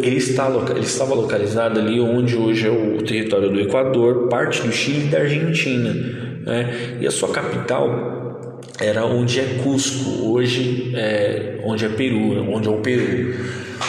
ele, 0.02 0.16
está, 0.16 0.48
ele 0.70 0.80
estava 0.80 1.14
localizado 1.14 1.78
ali 1.78 2.00
onde 2.00 2.36
hoje 2.36 2.66
é 2.66 2.70
o 2.70 3.02
território 3.02 3.50
do 3.50 3.60
Equador, 3.60 4.28
parte 4.28 4.62
do 4.62 4.72
Chile 4.72 5.06
e 5.06 5.08
da 5.08 5.18
Argentina. 5.18 5.92
Né? 6.44 6.98
E 7.00 7.06
a 7.06 7.10
sua 7.10 7.30
capital 7.30 8.60
era 8.78 9.04
onde 9.04 9.40
é 9.40 9.60
Cusco, 9.62 10.30
hoje 10.30 10.92
é 10.94 11.60
onde 11.64 11.84
é 11.84 11.88
Peru, 11.88 12.50
onde 12.50 12.68
é 12.68 12.70
o 12.70 12.78
Peru. 12.78 13.34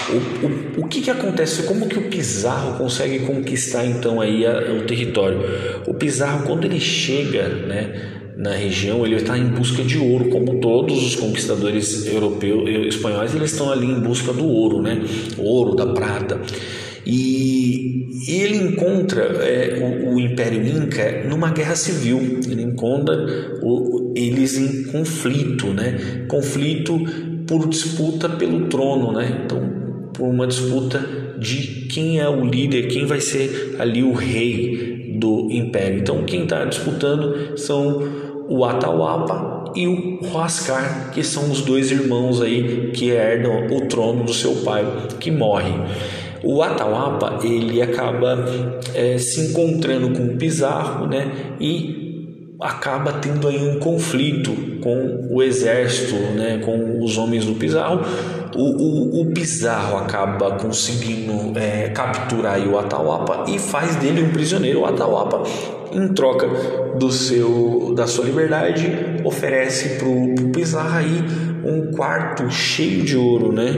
O, 0.09 0.81
o, 0.81 0.83
o 0.83 0.87
que, 0.87 1.01
que 1.01 1.09
acontece? 1.09 1.63
Como 1.63 1.87
que 1.87 1.97
o 1.97 2.03
Pizarro 2.03 2.77
consegue 2.77 3.19
conquistar 3.19 3.85
então 3.85 4.21
aí 4.21 4.45
a, 4.45 4.73
o 4.73 4.81
território? 4.83 5.41
O 5.87 5.93
Pizarro 5.93 6.45
quando 6.45 6.65
ele 6.65 6.79
chega, 6.79 7.47
né, 7.47 8.20
na 8.37 8.51
região, 8.51 9.05
ele 9.05 9.15
está 9.15 9.37
em 9.37 9.47
busca 9.47 9.83
de 9.83 9.97
ouro, 9.97 10.29
como 10.29 10.59
todos 10.59 11.05
os 11.05 11.15
conquistadores 11.15 12.07
europeus, 12.07 12.69
espanhóis, 12.87 13.35
eles 13.35 13.51
estão 13.51 13.71
ali 13.71 13.85
em 13.85 13.99
busca 13.99 14.33
do 14.33 14.45
ouro, 14.45 14.81
né? 14.81 15.01
Ouro, 15.37 15.75
da 15.75 15.87
prata. 15.87 16.39
E, 17.05 18.07
e 18.27 18.41
ele 18.41 18.57
encontra 18.57 19.21
é, 19.21 20.03
o, 20.05 20.13
o, 20.13 20.19
Império 20.19 20.65
Inca 20.65 21.23
numa 21.27 21.51
guerra 21.51 21.75
civil. 21.75 22.39
Ele 22.47 22.61
encontra 22.61 23.15
o, 23.61 24.13
eles 24.15 24.57
em 24.57 24.83
conflito, 24.83 25.67
né? 25.67 26.25
Conflito 26.27 26.99
por 27.47 27.67
disputa 27.67 28.29
pelo 28.29 28.67
trono, 28.67 29.11
né? 29.11 29.41
Então, 29.43 30.11
por 30.13 30.27
uma 30.27 30.45
disputa 30.45 30.99
de 31.39 31.87
quem 31.87 32.19
é 32.19 32.29
o 32.29 32.45
líder, 32.45 32.87
quem 32.87 33.05
vai 33.05 33.19
ser 33.19 33.75
ali 33.79 34.03
o 34.03 34.13
rei 34.13 34.90
do 35.21 35.47
império. 35.51 35.99
Então, 35.99 36.23
quem 36.23 36.43
está 36.43 36.65
disputando 36.65 37.55
são 37.57 38.01
o 38.49 38.65
Atahualpa 38.65 39.71
e 39.75 39.87
o 39.87 40.19
Huascar, 40.33 41.11
que 41.13 41.23
são 41.23 41.49
os 41.51 41.61
dois 41.61 41.91
irmãos 41.91 42.41
aí 42.41 42.91
que 42.91 43.11
herdam 43.11 43.67
o 43.67 43.87
trono 43.87 44.23
do 44.23 44.33
seu 44.33 44.55
pai, 44.57 44.83
que 45.19 45.29
morre. 45.29 45.71
O 46.43 46.63
Atahualpa 46.63 47.39
ele 47.45 47.81
acaba 47.81 48.45
é, 48.95 49.17
se 49.19 49.51
encontrando 49.51 50.09
com 50.09 50.33
o 50.33 50.37
Pizarro, 50.37 51.07
né, 51.07 51.31
e 51.59 52.57
acaba 52.59 53.13
tendo 53.13 53.47
aí 53.47 53.57
um 53.57 53.79
conflito 53.79 54.51
com 54.81 55.27
o 55.31 55.41
exército, 55.41 56.15
né, 56.35 56.61
com 56.65 57.03
os 57.03 57.17
homens 57.17 57.45
do 57.45 57.53
Pizarro. 57.53 58.01
O, 58.55 59.19
o, 59.19 59.21
o 59.21 59.25
Pizarro 59.31 59.97
acaba 59.97 60.57
conseguindo 60.57 61.57
é, 61.57 61.89
capturar 61.89 62.59
o 62.67 62.77
Atahualpa 62.77 63.45
e 63.47 63.57
faz 63.57 63.95
dele 63.95 64.23
um 64.23 64.31
prisioneiro. 64.31 64.81
O 64.81 64.85
Atahualpa 64.85 65.43
em 65.91 66.07
troca 66.13 66.47
do 66.97 67.11
seu 67.11 67.93
da 67.95 68.07
sua 68.07 68.25
liberdade, 68.25 68.89
oferece 69.25 69.97
para 69.97 70.07
o 70.07 70.51
Pizarro 70.51 70.97
aí 70.97 71.23
um 71.63 71.91
quarto 71.91 72.49
cheio 72.49 73.03
de 73.03 73.17
ouro, 73.17 73.51
né? 73.51 73.73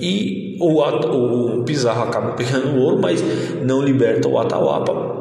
E 0.00 0.56
o, 0.60 0.80
o 0.80 1.64
Pizarro 1.64 2.02
acaba 2.02 2.32
pegando 2.32 2.76
o 2.76 2.80
ouro, 2.80 3.00
mas 3.00 3.22
não 3.62 3.82
liberta 3.82 4.28
o 4.28 4.38
Atahualpa. 4.38 5.11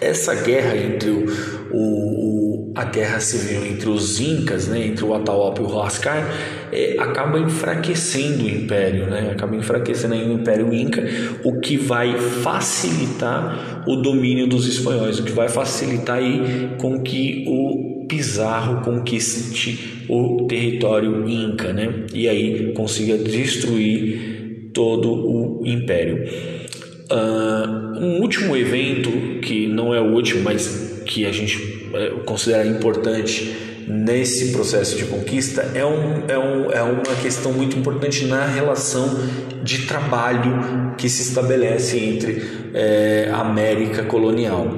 Essa 0.00 0.34
guerra 0.34 0.76
entre 0.76 1.10
o, 1.10 1.26
o 1.72 2.34
a 2.74 2.84
guerra 2.84 3.20
civil 3.20 3.64
entre 3.64 3.88
os 3.88 4.20
incas, 4.20 4.66
né, 4.66 4.84
entre 4.84 5.04
o 5.04 5.14
Atahualpa 5.14 5.62
e 5.62 5.64
o 5.64 5.68
Huascar, 5.68 6.28
é, 6.72 6.96
acaba 6.98 7.38
enfraquecendo 7.38 8.44
o 8.44 8.50
império, 8.50 9.06
né, 9.06 9.30
acaba 9.30 9.54
enfraquecendo 9.54 10.14
o 10.14 10.32
império 10.32 10.74
inca, 10.74 11.04
o 11.44 11.60
que 11.60 11.76
vai 11.76 12.18
facilitar 12.18 13.84
o 13.86 13.96
domínio 13.96 14.48
dos 14.48 14.66
espanhóis, 14.66 15.20
o 15.20 15.24
que 15.24 15.30
vai 15.30 15.48
facilitar 15.48 16.16
aí 16.16 16.70
com 16.78 17.00
que 17.00 17.44
o 17.46 18.06
Pizarro 18.08 18.82
conquiste 18.82 20.04
o 20.08 20.46
território 20.48 21.28
inca, 21.28 21.72
né, 21.72 22.06
e 22.12 22.28
aí 22.28 22.72
consiga 22.72 23.16
destruir 23.16 24.70
todo 24.72 25.12
o 25.12 25.62
império. 25.64 26.53
Uh, 27.10 27.98
um 27.98 28.20
último 28.20 28.56
evento 28.56 29.40
que 29.40 29.66
não 29.66 29.94
é 29.94 30.00
o 30.00 30.12
último, 30.12 30.42
mas 30.42 31.02
que 31.04 31.26
a 31.26 31.32
gente 31.32 31.90
é, 31.94 32.10
considerar 32.24 32.66
importante 32.66 33.54
nesse 33.86 34.52
processo 34.52 34.96
de 34.96 35.04
conquista 35.04 35.70
é, 35.74 35.84
um, 35.84 36.24
é, 36.26 36.38
um, 36.38 36.72
é 36.72 36.82
uma 36.82 37.14
questão 37.22 37.52
muito 37.52 37.78
importante 37.78 38.24
na 38.24 38.46
relação 38.46 39.18
de 39.62 39.86
trabalho 39.86 40.94
que 40.96 41.08
se 41.08 41.22
estabelece 41.22 41.98
entre 41.98 42.42
é, 42.72 43.30
América 43.32 44.02
colonial, 44.04 44.68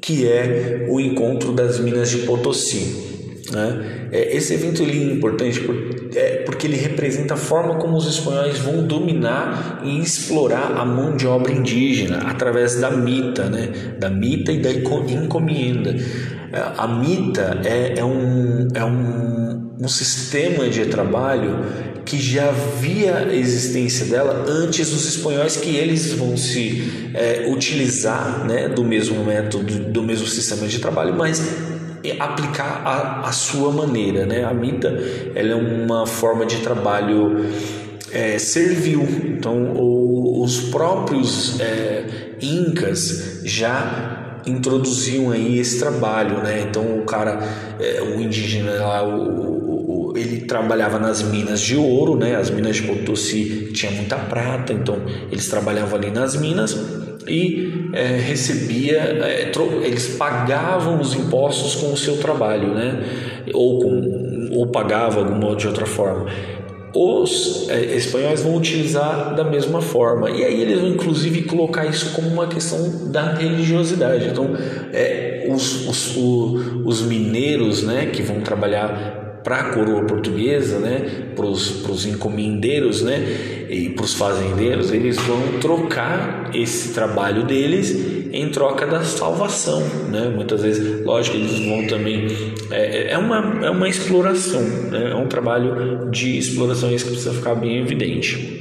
que 0.00 0.26
é 0.26 0.86
o 0.88 1.00
encontro 1.00 1.52
das 1.52 1.78
minas 1.78 2.10
de 2.10 2.18
Potosí. 2.18 3.08
Né? 3.50 4.08
É, 4.12 4.36
esse 4.36 4.54
evento 4.54 4.82
ele 4.82 5.10
é 5.10 5.12
importante 5.12 5.60
é, 6.14 6.29
porque 6.60 6.66
ele 6.66 6.76
representa 6.76 7.32
a 7.32 7.36
forma 7.38 7.76
como 7.76 7.96
os 7.96 8.06
espanhóis 8.06 8.58
vão 8.58 8.86
dominar 8.86 9.80
e 9.82 9.98
explorar 9.98 10.76
a 10.76 10.84
mão 10.84 11.16
de 11.16 11.26
obra 11.26 11.50
indígena 11.50 12.18
através 12.26 12.78
da 12.78 12.90
mita, 12.90 13.48
né? 13.48 13.96
da 13.98 14.10
mita 14.10 14.52
e 14.52 14.58
da 14.58 14.70
encomenda. 14.70 15.96
É, 16.52 16.62
a 16.76 16.86
mita 16.86 17.62
é, 17.64 17.94
é, 17.98 18.04
um, 18.04 18.68
é 18.74 18.84
um, 18.84 19.70
um 19.80 19.88
sistema 19.88 20.68
de 20.68 20.84
trabalho 20.84 21.64
que 22.04 22.18
já 22.18 22.50
havia 22.50 23.32
existência 23.32 24.04
dela 24.04 24.44
antes 24.46 24.90
dos 24.90 25.08
espanhóis 25.08 25.56
que 25.56 25.74
eles 25.74 26.12
vão 26.12 26.36
se 26.36 27.10
é, 27.14 27.48
utilizar 27.50 28.44
né, 28.46 28.68
do 28.68 28.84
mesmo 28.84 29.24
método, 29.24 29.90
do 29.90 30.02
mesmo 30.02 30.26
sistema 30.26 30.66
de 30.66 30.78
trabalho, 30.78 31.14
mas 31.16 31.40
aplicar 32.18 32.82
a, 32.84 33.28
a 33.28 33.32
sua 33.32 33.72
maneira. 33.72 34.26
Né? 34.26 34.44
A 34.44 34.54
mita 34.54 34.88
ela 35.34 35.50
é 35.50 35.54
uma 35.54 36.06
forma 36.06 36.46
de 36.46 36.58
trabalho 36.58 37.44
é, 38.12 38.38
servil, 38.38 39.02
então 39.24 39.72
o, 39.74 40.42
os 40.42 40.60
próprios 40.70 41.60
é, 41.60 42.36
incas 42.40 43.40
já 43.44 44.40
introduziam 44.46 45.30
aí 45.30 45.58
esse 45.58 45.78
trabalho, 45.78 46.38
né? 46.42 46.66
Então 46.68 46.98
o 46.98 47.04
cara, 47.04 47.38
é, 47.78 48.00
o 48.02 48.20
indígena 48.20 48.72
lá, 48.72 49.06
o, 49.06 50.10
o, 50.10 50.16
ele 50.16 50.40
trabalhava 50.40 50.98
nas 50.98 51.22
minas 51.22 51.60
de 51.60 51.76
ouro, 51.76 52.16
né? 52.16 52.36
As 52.36 52.50
minas 52.50 52.76
de 52.76 52.82
Potosí 52.82 53.70
tinha 53.72 53.92
muita 53.92 54.16
prata, 54.16 54.72
então 54.72 54.96
eles 55.30 55.48
trabalhavam 55.48 55.98
ali 55.98 56.10
nas 56.10 56.34
minas 56.34 56.99
e 57.26 57.90
é, 57.92 58.16
recebia, 58.16 58.98
é, 58.98 59.52
eles 59.84 60.16
pagavam 60.16 61.00
os 61.00 61.14
impostos 61.14 61.76
com 61.76 61.92
o 61.92 61.96
seu 61.96 62.16
trabalho, 62.18 62.74
né? 62.74 63.02
Ou 63.52 64.30
ou 64.52 64.66
pagava 64.66 65.20
alguma 65.20 65.54
de 65.54 65.68
outra 65.68 65.86
forma 65.86 66.26
os 66.94 67.68
é, 67.68 67.96
espanhóis 67.96 68.42
vão 68.42 68.56
utilizar 68.56 69.34
da 69.34 69.44
mesma 69.44 69.80
forma. 69.80 70.30
E 70.30 70.44
aí 70.44 70.60
eles 70.60 70.80
vão 70.80 70.88
inclusive 70.88 71.42
colocar 71.42 71.86
isso 71.86 72.12
como 72.12 72.28
uma 72.28 72.46
questão 72.46 73.10
da 73.10 73.34
religiosidade. 73.34 74.28
Então, 74.28 74.50
é, 74.92 75.46
os, 75.48 75.86
os, 75.88 76.16
o, 76.16 76.82
os 76.84 77.02
mineiros 77.02 77.82
né, 77.82 78.06
que 78.06 78.22
vão 78.22 78.40
trabalhar 78.40 79.40
para 79.44 79.56
a 79.56 79.64
coroa 79.72 80.04
portuguesa, 80.04 80.78
né, 80.78 81.30
para 81.34 81.46
os 81.46 82.06
encomendeiros 82.06 83.02
né, 83.02 83.59
e 83.70 83.88
para 83.90 84.04
os 84.04 84.14
fazendeiros, 84.14 84.92
eles 84.92 85.16
vão 85.16 85.60
trocar 85.60 86.50
esse 86.52 86.92
trabalho 86.92 87.44
deles 87.44 87.96
em 88.32 88.48
troca 88.48 88.84
da 88.84 89.02
salvação, 89.04 89.80
né? 90.10 90.32
Muitas 90.34 90.62
vezes, 90.62 91.04
lógico, 91.04 91.36
eles 91.36 91.66
vão 91.66 91.86
também 91.86 92.26
é, 92.70 93.12
é 93.12 93.18
uma 93.18 93.64
é 93.64 93.70
uma 93.70 93.88
exploração, 93.88 94.62
né? 94.62 95.10
É 95.12 95.14
um 95.14 95.26
trabalho 95.26 96.10
de 96.10 96.36
exploração 96.36 96.92
isso 96.92 97.04
que 97.04 97.12
precisa 97.12 97.32
ficar 97.32 97.54
bem 97.54 97.78
evidente. 97.78 98.58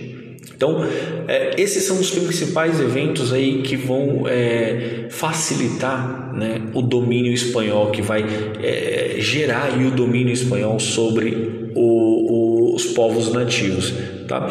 Então, 0.55 0.86
é, 1.28 1.55
esses 1.57 1.84
são 1.84 1.97
os 1.99 2.12
principais 2.12 2.82
eventos 2.82 3.32
aí 3.32 3.62
que 3.62 3.78
vão 3.78 4.26
é, 4.28 5.07
facilitar 5.10 6.36
né, 6.36 6.62
o 6.74 6.82
domínio 6.82 7.32
espanhol, 7.32 7.91
que 7.91 8.01
vai 8.01 8.26
é, 8.62 9.16
gerar 9.20 9.72
o 9.72 9.89
domínio 9.89 10.34
espanhol 10.34 10.78
sobre 10.78 11.72
o, 11.74 12.72
o, 12.72 12.76
os 12.76 12.88
povos 12.88 13.32
nativos. 13.32 13.93
Tá? 14.30 14.48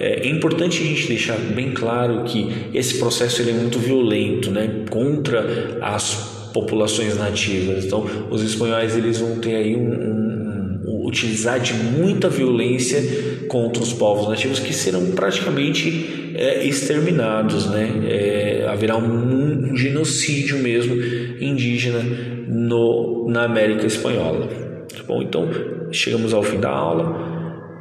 É, 0.00 0.26
é 0.26 0.28
importante 0.30 0.82
a 0.82 0.86
gente 0.86 1.06
deixar 1.06 1.36
bem 1.36 1.72
claro 1.72 2.24
que 2.24 2.70
esse 2.72 2.98
processo 2.98 3.42
ele 3.42 3.50
é 3.50 3.54
muito 3.54 3.78
violento 3.78 4.50
né, 4.50 4.84
contra 4.88 5.78
as 5.82 6.48
populações 6.54 7.18
nativas. 7.18 7.84
Então, 7.84 8.06
os 8.30 8.42
espanhóis 8.42 8.96
eles 8.96 9.18
vão 9.18 9.38
ter 9.38 9.54
aí 9.54 9.76
um, 9.76 9.82
um, 9.82 10.80
um 10.86 11.06
utilizar 11.06 11.60
de 11.60 11.74
muita 11.74 12.30
violência 12.30 13.46
contra 13.48 13.82
os 13.82 13.92
povos 13.92 14.26
nativos 14.26 14.60
que 14.60 14.72
serão 14.72 15.10
praticamente 15.10 16.32
é, 16.34 16.64
exterminados, 16.64 17.66
né? 17.66 17.90
É, 18.08 18.66
haverá 18.66 18.96
um, 18.96 19.72
um, 19.72 19.76
genocídio 19.76 20.56
mesmo 20.58 20.94
indígena 21.38 22.02
no, 22.48 23.28
na 23.28 23.42
América 23.44 23.86
Espanhola. 23.86 24.48
Tá 24.96 25.02
bom, 25.06 25.20
então 25.20 25.50
chegamos 25.92 26.32
ao 26.32 26.42
fim 26.42 26.58
da 26.58 26.70
aula. 26.70 27.37